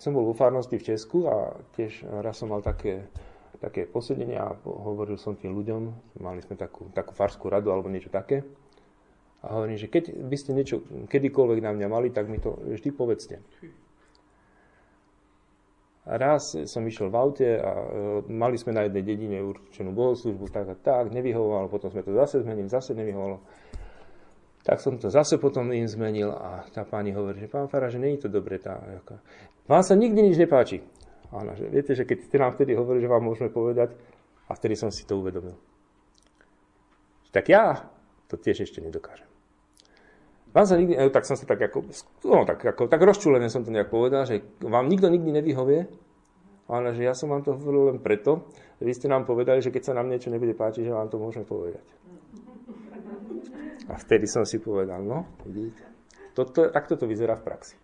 [0.00, 3.06] Som bol vo farnosti v Česku a tiež raz som mal také,
[3.62, 5.82] také posedenie a hovoril som tým ľuďom,
[6.18, 8.42] mali sme takú, takú farskú radu alebo niečo také.
[9.42, 12.94] A hovorím, že keď by ste niečo kedykoľvek na mňa mali, tak mi to vždy
[12.94, 13.42] povedzte.
[16.02, 17.86] Raz som išiel v aute a e,
[18.26, 22.42] mali sme na jednej dedine určenú bohoslužbu, tak a tak, nevyhovovalo, potom sme to zase
[22.42, 23.38] zmenili, zase nevyhovovalo.
[24.62, 27.98] Tak som to zase potom im zmenil a tá pani hovorí, že pán Fara, že
[27.98, 28.62] není to dobre.
[28.62, 29.18] Tá, jaká.
[29.66, 30.82] Vám sa nikdy nič nepáči.
[31.34, 33.94] Áno, že viete, že keď ste nám vtedy hovorili, že vám môžeme povedať,
[34.46, 35.56] a vtedy som si to uvedomil.
[37.32, 37.88] Tak ja
[38.28, 39.31] to tiež ešte nedokážem.
[40.52, 41.88] Vám sa nikdy, tak som sa tak ako,
[42.28, 45.88] no, tak, ako, tak rozčúlené som to nejak povedal, že vám nikto nikdy nevyhovie,
[46.68, 49.72] ale že ja som vám to hovoril len preto, že vy ste nám povedali, že
[49.72, 51.84] keď sa nám niečo nebude páčiť, že vám to môžeme povedať.
[53.88, 55.88] A vtedy som si povedal, no, vidíte,
[56.36, 57.76] toto, takto to vyzerá v praxi.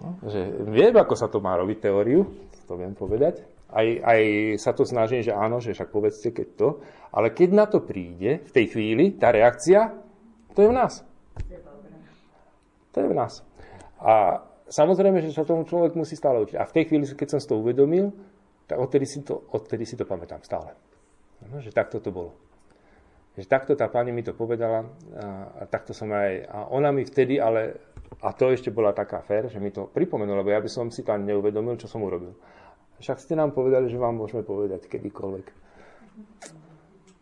[0.00, 2.30] No, že viem, ako sa to má robiť teóriu,
[2.70, 3.42] to viem povedať.
[3.70, 4.22] Aj, aj
[4.58, 6.68] sa to snažím, že áno, že však povedzte, keď to.
[7.14, 9.94] Ale keď na to príde, v tej chvíli, tá reakcia,
[10.54, 11.06] to je v nás.
[12.90, 13.46] To je v nás.
[14.02, 16.56] A samozrejme, že sa tomu človek musí stále učiť.
[16.58, 18.10] A v tej chvíli, keď som si to uvedomil,
[18.66, 20.74] tak odtedy si to, odtedy si to pamätám stále.
[21.50, 22.36] No, že takto to bolo.
[23.38, 24.84] Že takto tá pani mi to povedala
[25.16, 26.50] a, a takto som aj...
[26.50, 27.78] A ona mi vtedy, ale...
[28.20, 31.06] A to ešte bola taká fér, že mi to pripomenula, lebo ja by som si
[31.06, 32.34] to ani neuvedomil, čo som urobil.
[33.00, 35.46] Však ste nám povedali, že vám môžeme povedať kedykoľvek.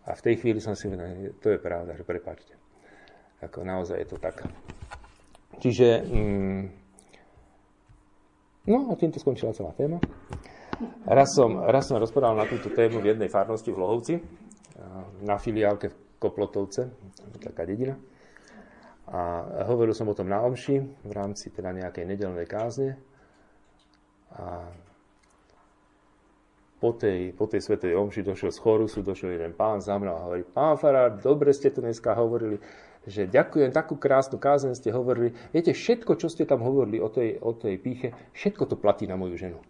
[0.08, 2.57] A v tej chvíli som si povedal, to je pravda, že prepáčte.
[3.38, 4.42] Ako naozaj je to tak.
[5.58, 6.62] Čiže, mm,
[8.70, 10.02] no a týmto skončila celá téma.
[11.06, 14.14] Raz som, raz som rozprával na túto tému v jednej farnosti v Lohovci,
[15.26, 16.90] na filiálke v Koplotovce,
[17.42, 17.98] taká dedina.
[19.08, 23.00] A hovoril som o tom na omši v rámci teda nejakej nedelnej kázne.
[24.36, 24.68] A
[26.78, 30.24] po tej, po tej svetej omši došiel z chorusu, došiel jeden pán za mnou a
[30.30, 32.62] hovorí, pán Farár, dobre ste to dneska hovorili,
[33.06, 35.36] že ďakujem, takú krásnu kázen ste hovorili.
[35.54, 39.14] Viete, všetko, čo ste tam hovorili o tej, o tej píche, všetko to platí na
[39.14, 39.62] moju ženu.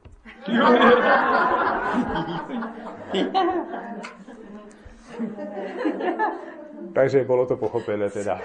[6.96, 8.40] Takže bolo to pochopené teda.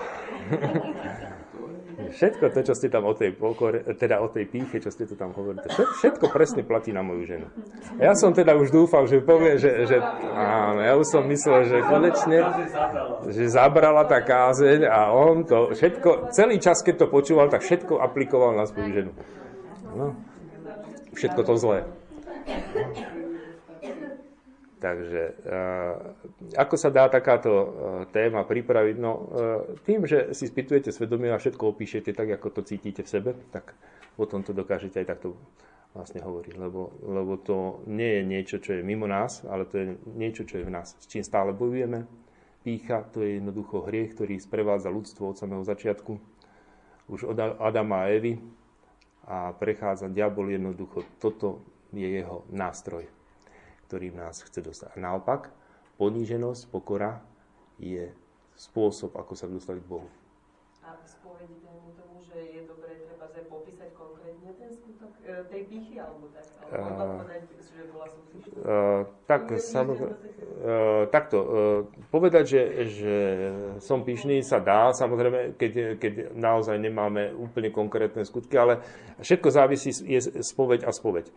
[2.13, 5.17] Všetko to, čo ste tam o tej pokore, teda o tej píche, čo ste to
[5.17, 7.47] tam hovorili, všetko presne platí na moju ženu.
[7.97, 9.97] Ja som teda už dúfal, že povie, že, že
[10.37, 12.37] áno, ja už som myslel, že konečne,
[13.33, 17.97] že zabrala tá kázeň a on to všetko, celý čas, keď to počúval, tak všetko
[17.97, 19.11] aplikoval na svoju ženu.
[19.97, 20.13] No,
[21.17, 21.79] všetko to zlé.
[24.83, 25.95] Takže uh,
[26.59, 27.67] ako sa dá takáto uh,
[28.11, 28.95] téma pripraviť?
[28.99, 29.23] No, uh,
[29.87, 33.79] tým, že si spýtujete svedomie a všetko opíšete tak, ako to cítite v sebe, tak
[34.19, 35.39] potom to dokážete aj takto
[35.95, 36.59] vlastne hovoriť.
[36.59, 39.85] Lebo, lebo to nie je niečo, čo je mimo nás, ale to je
[40.19, 42.03] niečo, čo je v nás, s čím stále bojujeme.
[42.67, 46.19] Pícha, to je jednoducho hriech, ktorý sprevádza ľudstvo od samého začiatku,
[47.07, 48.35] už od Adama a Evy
[49.31, 51.07] a prechádza diabol jednoducho.
[51.23, 51.63] Toto
[51.95, 53.22] je jeho nástroj
[53.93, 54.97] ktorým nás chce dostať.
[54.97, 55.53] A naopak,
[56.01, 57.21] poníženosť, pokora
[57.77, 58.09] je
[58.57, 60.09] spôsob, ako sa dostať k Bohu.
[60.81, 61.93] A spovedi tomu,
[62.25, 66.41] že je dobré treba aj popísať konkrétne ten skutok e, tej pichy, alebo tak?
[66.73, 71.49] Alebo uh, povedať, že bola uh, tak, samozrejme, uh, takto, uh,
[72.09, 73.15] povedať, že, že
[73.77, 78.81] som pyšný sa dá, samozrejme, keď, keď naozaj nemáme úplne konkrétne skutky, ale
[79.21, 81.29] všetko závisí, je spoveď a spoveď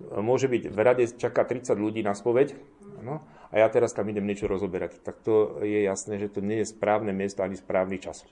[0.00, 2.56] môže byť v rade čaká 30 ľudí na spoveď,
[3.02, 3.22] no,
[3.54, 4.98] a ja teraz tam idem niečo rozoberať.
[4.98, 8.26] Tak to je jasné, že to nie je správne miesto ani správny čas.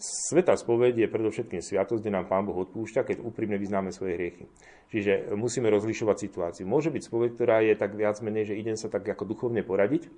[0.00, 4.48] Sveta spoveď je predovšetkým sviatosť, kde nám Pán Boh odpúšťa, keď úprimne vyznáme svoje hriechy.
[4.88, 6.64] Čiže musíme rozlišovať situáciu.
[6.64, 10.08] Môže byť spoveď, ktorá je tak viac menej, že idem sa tak ako duchovne poradiť,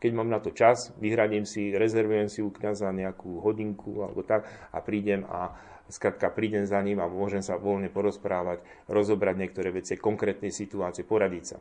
[0.00, 4.48] keď mám na to čas, vyhradím si, rezervujem si u kniaza nejakú hodinku alebo tak
[4.72, 5.52] a prídem a
[5.90, 11.44] Skrátka, prídem za ním a môžem sa voľne porozprávať, rozobrať niektoré veci, konkrétnej situácie, poradiť
[11.44, 11.58] sa.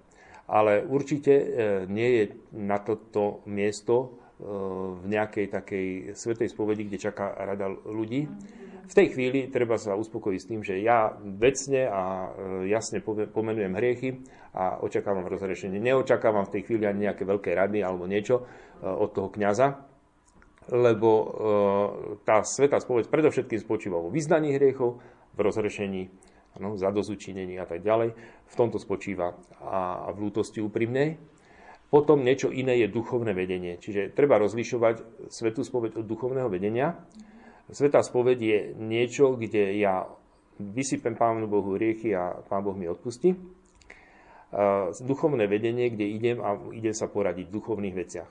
[0.49, 1.45] Ale určite e,
[1.89, 2.23] nie je
[2.53, 8.31] na toto miesto v nejakej takej svetej spovedi, kde čaká rada ľudí.
[8.89, 13.77] V tej chvíli treba sa uspokojiť s tým, že ja vecne a e, jasne pomenujem
[13.77, 14.09] hriechy
[14.55, 15.77] a očakávam rozhrešenie.
[15.77, 18.49] Neočakávam v tej chvíli ani nejaké veľké rady alebo niečo
[18.81, 19.77] od toho kňaza,
[20.73, 21.25] lebo e,
[22.25, 24.97] tá sveta spoveď predovšetkým spočíva vo vyznaní hriechov,
[25.37, 26.01] v rozhrešení,
[26.57, 28.17] no, zadozučinení a tak ďalej.
[28.49, 31.21] V tomto spočíva a v lútosti úprimnej.
[31.89, 33.81] Potom niečo iné je duchovné vedenie.
[33.81, 37.01] Čiže treba rozlišovať svetú spoveď od duchovného vedenia.
[37.73, 40.05] Svetá spoveď je niečo, kde ja
[40.61, 43.33] vysypem Pánu Bohu riechy a Pán Boh mi odpustí.
[45.01, 48.29] Duchovné vedenie, kde idem a idem sa poradiť v duchovných veciach.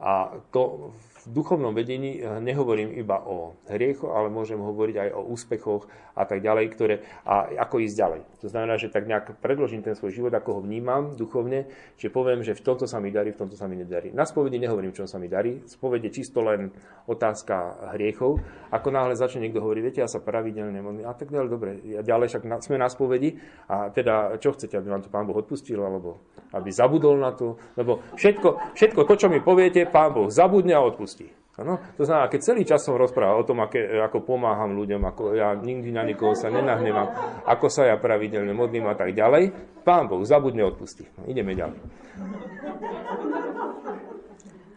[0.00, 5.20] A to v duchovnom vedení eh, nehovorím iba o hriechoch, ale môžem hovoriť aj o
[5.28, 5.84] úspechoch
[6.16, 6.94] a tak ďalej, ktoré,
[7.24, 8.20] a ako ísť ďalej.
[8.44, 12.44] To znamená, že tak nejak predložím ten svoj život, ako ho vnímam duchovne, že poviem,
[12.44, 14.12] že v tomto sa mi darí, v tomto sa mi nedarí.
[14.12, 15.64] Na spovedi nehovorím, čo sa mi darí.
[15.64, 16.72] Spovede čisto len
[17.08, 18.40] otázka hriechov.
[18.70, 21.70] Ako náhle začne niekto hovoriť, viete, ja sa pravidelne modlím, a tak ďalej, dobre,
[22.04, 25.80] ďalej však sme na spovedi a teda čo chcete, aby vám to Pán Boh odpustil,
[25.80, 26.20] alebo
[26.54, 30.82] aby zabudol na to, lebo všetko, všetko to, čo mi poviete, Pán Boh zabudne a
[30.82, 31.30] odpustí.
[31.60, 31.76] Ano?
[32.00, 35.52] To znamená, keď celý čas som rozprával o tom, aké, ako pomáham ľuďom, ako ja
[35.52, 37.12] nikdy na nikoho sa nenahnevam,
[37.44, 39.52] ako sa ja pravidelne modlím a tak ďalej,
[39.84, 41.04] Pán Boh zabudne odpustí.
[41.20, 41.76] No, ideme ďalej.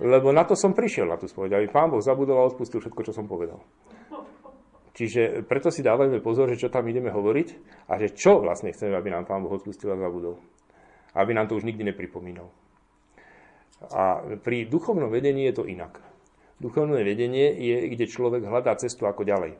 [0.04, 3.02] Lebo na to som prišiel, na tú spoveď, aby Pán Boh zabudol a odpustil všetko,
[3.08, 3.64] čo som povedal.
[4.94, 7.48] Čiže preto si dávajme pozor, že čo tam ideme hovoriť
[7.90, 10.38] a že čo vlastne chceme, aby nám Pán Boh odpustil a zabudol.
[11.14, 12.50] Aby nám to už nikdy nepripomínal.
[13.92, 16.00] A pri duchovnom vedení je to inak.
[16.64, 19.52] Duchovné vedenie je, kde človek hľadá cestu ako ďalej.
[19.52, 19.60] E,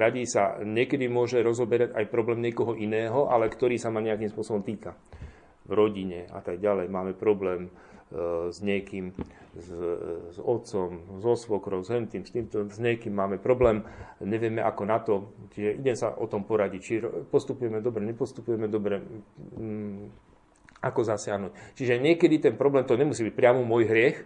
[0.00, 4.64] radí sa, niekedy môže rozoberať aj problém niekoho iného, ale ktorý sa ma nejakým spôsobom
[4.64, 4.96] týka.
[5.68, 7.70] V rodine a tak ďalej máme problém e,
[8.48, 9.12] s niekým,
[9.56, 9.68] s,
[10.32, 13.84] s otcom, so svokrou, s hentým, s týmto, s niekým máme problém,
[14.24, 19.04] nevieme ako na to, čiže idem sa o tom poradiť, či postupujeme dobre, nepostupujeme dobre,
[20.84, 21.74] ako zasiahnuť.
[21.80, 24.16] Čiže niekedy ten problém, to nemusí byť priamo môj hriech,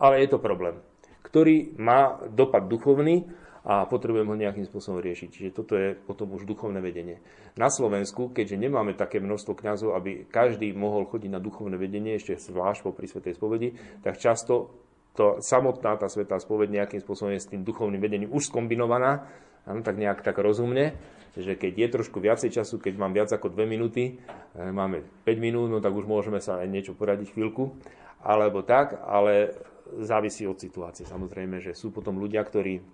[0.00, 0.80] ale je to problém,
[1.22, 3.28] ktorý má dopad duchovný
[3.64, 5.28] a potrebujem ho nejakým spôsobom riešiť.
[5.32, 7.24] Čiže toto je potom už duchovné vedenie.
[7.56, 12.36] Na Slovensku, keďže nemáme také množstvo kňazov, aby každý mohol chodiť na duchovné vedenie, ešte
[12.36, 13.72] zvlášť po pri Svetej spovedi,
[14.04, 14.83] tak často
[15.14, 19.26] to, samotná tá Svetá spoveď nejakým spôsobom je s tým duchovným vedením už skombinovaná,
[19.64, 20.92] Áno, tak nejak tak rozumne,
[21.32, 24.20] že keď je trošku viacej času, keď mám viac ako 2 minúty,
[24.52, 27.72] e, máme 5 minút, no tak už môžeme sa niečo poradiť chvíľku,
[28.20, 29.56] alebo tak, ale
[30.04, 31.08] závisí od situácie.
[31.08, 32.84] Samozrejme, že sú potom ľudia, ktorí,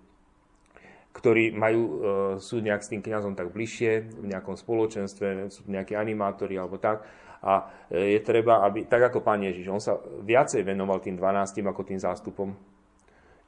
[1.11, 1.95] ktorí majú, e,
[2.39, 7.03] sú nejak s tým kňazom tak bližšie, v nejakom spoločenstve, sú nejakí animátori alebo tak,
[7.41, 11.61] a e, je treba, aby, tak ako pán Ježiš, on sa viacej venoval tým 12
[11.65, 12.53] ako tým zástupom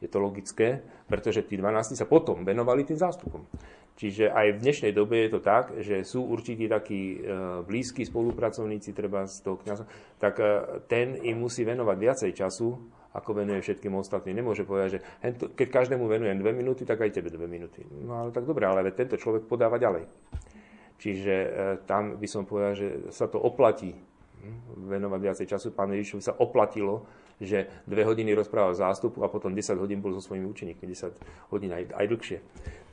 [0.04, 3.48] je to logické, pretože tí 12 sa potom venovali tým zástupom.
[3.96, 8.92] Čiže aj v dnešnej dobe je to tak, že sú určití takí e, blízki spolupracovníci,
[8.92, 9.86] treba z toho kniaza,
[10.20, 12.68] tak e, ten im musí venovať viacej času,
[13.14, 14.42] ako venuje všetkým ostatným.
[14.42, 15.00] Nemôže povedať, že
[15.54, 17.86] keď každému venujem dve minúty, tak aj tebe dve minúty.
[17.86, 20.10] No ale tak dobre, ale tento človek podáva ďalej.
[21.04, 21.50] Čiže e,
[21.84, 25.76] tam by som povedal, že sa to oplatí hm, venovať viacej času.
[25.76, 27.04] Pán Ježišovi sa oplatilo
[27.44, 31.72] že dve hodiny rozprával zástupu a potom 10 hodín bol so svojimi učeníkmi, 10 hodín
[31.74, 32.40] aj, aj dlhšie.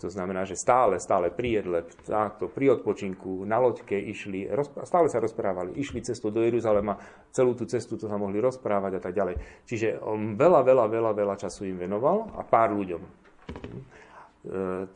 [0.01, 4.49] To znamená, že stále, stále pri jedle, takto, pri odpočinku, na loďke išli,
[4.89, 6.97] stále sa rozprávali, išli cestu do Jeruzalema,
[7.31, 9.37] celú tú cestu to sa mohli rozprávať a tak ďalej.
[9.69, 13.03] Čiže on veľa, veľa, veľa, veľa času im venoval a pár ľuďom.
[13.05, 13.11] E,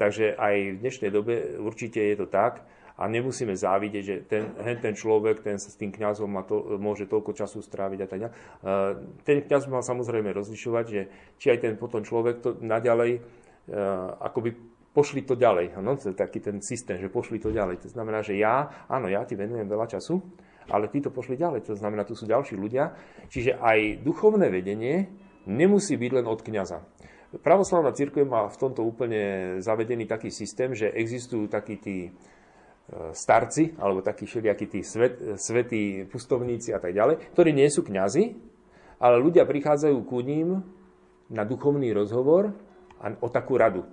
[0.01, 2.65] takže aj v dnešnej dobe určite je to tak,
[2.95, 7.11] a nemusíme závidieť, že ten, ten človek, ten sa s tým kňazom má to, môže
[7.11, 8.35] toľko času stráviť a tak ďalej.
[9.27, 11.01] Ten kňaz mal samozrejme rozlišovať, že
[11.43, 13.19] či aj ten potom človek to naďalej
[14.23, 14.55] akoby
[14.95, 15.75] pošli to ďalej.
[15.83, 17.83] No, to je taký ten systém, že pošli to ďalej.
[17.83, 20.23] To znamená, že ja, áno, ja ti venujem veľa času,
[20.71, 21.67] ale ty to pošli ďalej.
[21.67, 22.95] To znamená, tu sú ďalší ľudia.
[23.27, 25.11] Čiže aj duchovné vedenie
[25.51, 26.79] nemusí byť len od kňaza.
[27.43, 32.15] Pravoslavná církev má v tomto úplne zavedený taký systém, že existujú takí tí
[33.16, 38.37] starci, alebo takí všelijakí tí svet, svetí pustovníci a tak ďalej, ktorí nie sú kňazi,
[39.01, 40.61] ale ľudia prichádzajú ku ním
[41.32, 42.53] na duchovný rozhovor
[43.01, 43.89] a o takú radu.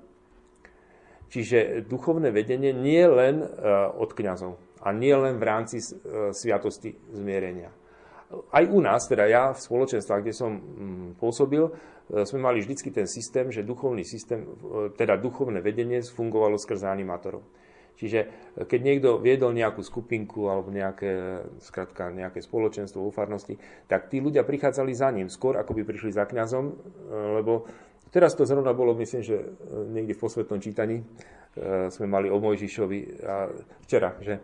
[1.32, 3.48] Čiže duchovné vedenie nie len e,
[3.96, 7.72] od kňazov a nie len v rámci e, sviatosti zmierenia.
[8.52, 11.68] Aj u nás, teda ja v spoločenstvách, kde som mm, pôsobil,
[12.12, 14.44] sme mali vždycky ten systém, že duchovný systém,
[15.00, 17.44] teda duchovné vedenie fungovalo skrze animátorov.
[17.96, 18.28] Čiže e,
[18.66, 23.14] keď niekto viedol nejakú skupinku alebo nejaké, skratka, nejaké spoločenstvo vo
[23.88, 26.74] tak tí ľudia prichádzali za ním skôr, ako by prišli za kňazom, e,
[27.42, 27.70] lebo
[28.10, 29.46] teraz to zrovna bolo, myslím, že e,
[29.94, 31.04] niekde v posvetnom čítaní
[31.92, 33.52] sme mali o Mojžišovi a
[33.84, 34.40] včera, že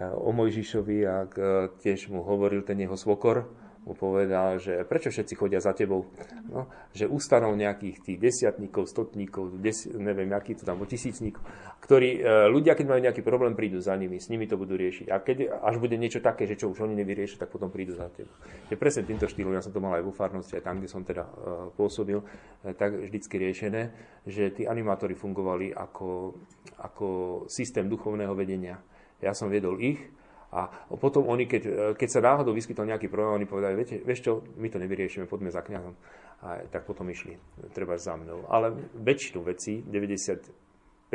[0.00, 1.28] o Mojžišovi a
[1.76, 3.44] tiež mu hovoril ten jeho svokor,
[3.88, 6.04] mu povedal, že prečo všetci chodia za tebou,
[6.52, 11.40] no, že ustanov nejakých tých desiatníkov, stotníkov, des, neviem, aký to tam, tisícníkov,
[11.80, 15.08] ktorí, e, ľudia, keď majú nejaký problém, prídu za nimi, s nimi to budú riešiť.
[15.08, 18.12] A keď až bude niečo také, že čo už oni nevyriešia, tak potom prídu za
[18.12, 18.36] tebou.
[18.68, 21.00] Je presne týmto štýlom, ja som to mal aj vo farnosti, aj tam, kde som
[21.00, 21.32] teda e,
[21.72, 23.82] pôsobil, e, tak vždycky riešené,
[24.28, 26.36] že tí animátori fungovali ako,
[26.76, 27.06] ako
[27.48, 28.76] systém duchovného vedenia.
[29.24, 30.17] Ja som viedol ich,
[30.48, 34.40] a potom oni, keď, keď sa náhodou vyskytol nejaký problém, oni povedali, viete, vieš čo,
[34.56, 35.92] my to nevyriešime, poďme za kňazom.
[36.40, 37.36] A tak potom išli,
[37.76, 38.48] treba za mnou.
[38.48, 41.12] Ale väčšinu vecí, 95%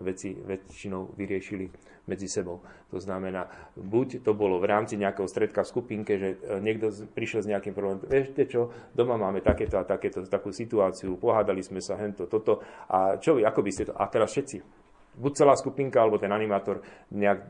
[0.00, 1.68] vecí väčšinou vyriešili
[2.08, 2.64] medzi sebou.
[2.90, 7.44] To znamená, buď to bolo v rámci nejakého stredka v skupinke, že e, niekto prišiel
[7.44, 12.00] s nejakým problémom, viete čo, doma máme takéto a takéto, takú situáciu, pohádali sme sa,
[12.00, 15.98] hento, toto, a čo vy, ako by ste to, a teraz všetci buď celá skupinka
[15.98, 17.46] alebo ten animátor nejak e,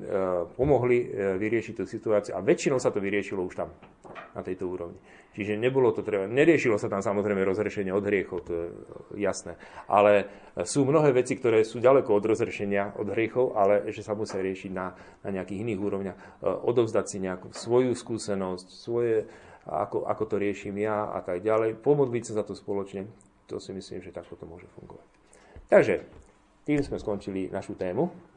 [0.57, 1.07] pomohli e,
[1.37, 3.69] vyriešiť tú situáciu a väčšinou sa to vyriešilo už tam,
[4.33, 4.97] na tejto úrovni.
[5.31, 8.67] Čiže nebolo to treba, neriešilo sa tam samozrejme rozrešenie od hriechov, to je
[9.23, 9.55] jasné.
[9.87, 10.27] Ale
[10.67, 14.71] sú mnohé veci, ktoré sú ďaleko od rozrešenia, od hriechov, ale že sa musia riešiť
[14.75, 14.91] na,
[15.23, 16.19] na nejakých iných úrovniach.
[16.19, 19.31] E, odovzdať si nejakú svoju skúsenosť, svoje,
[19.69, 21.79] ako, ako to riešim ja a tak ďalej.
[21.79, 23.07] Pomodliť sa za to spoločne,
[23.47, 25.07] to si myslím, že takto to môže fungovať.
[25.71, 25.95] Takže
[26.65, 28.30] tým sme skončili našu tému.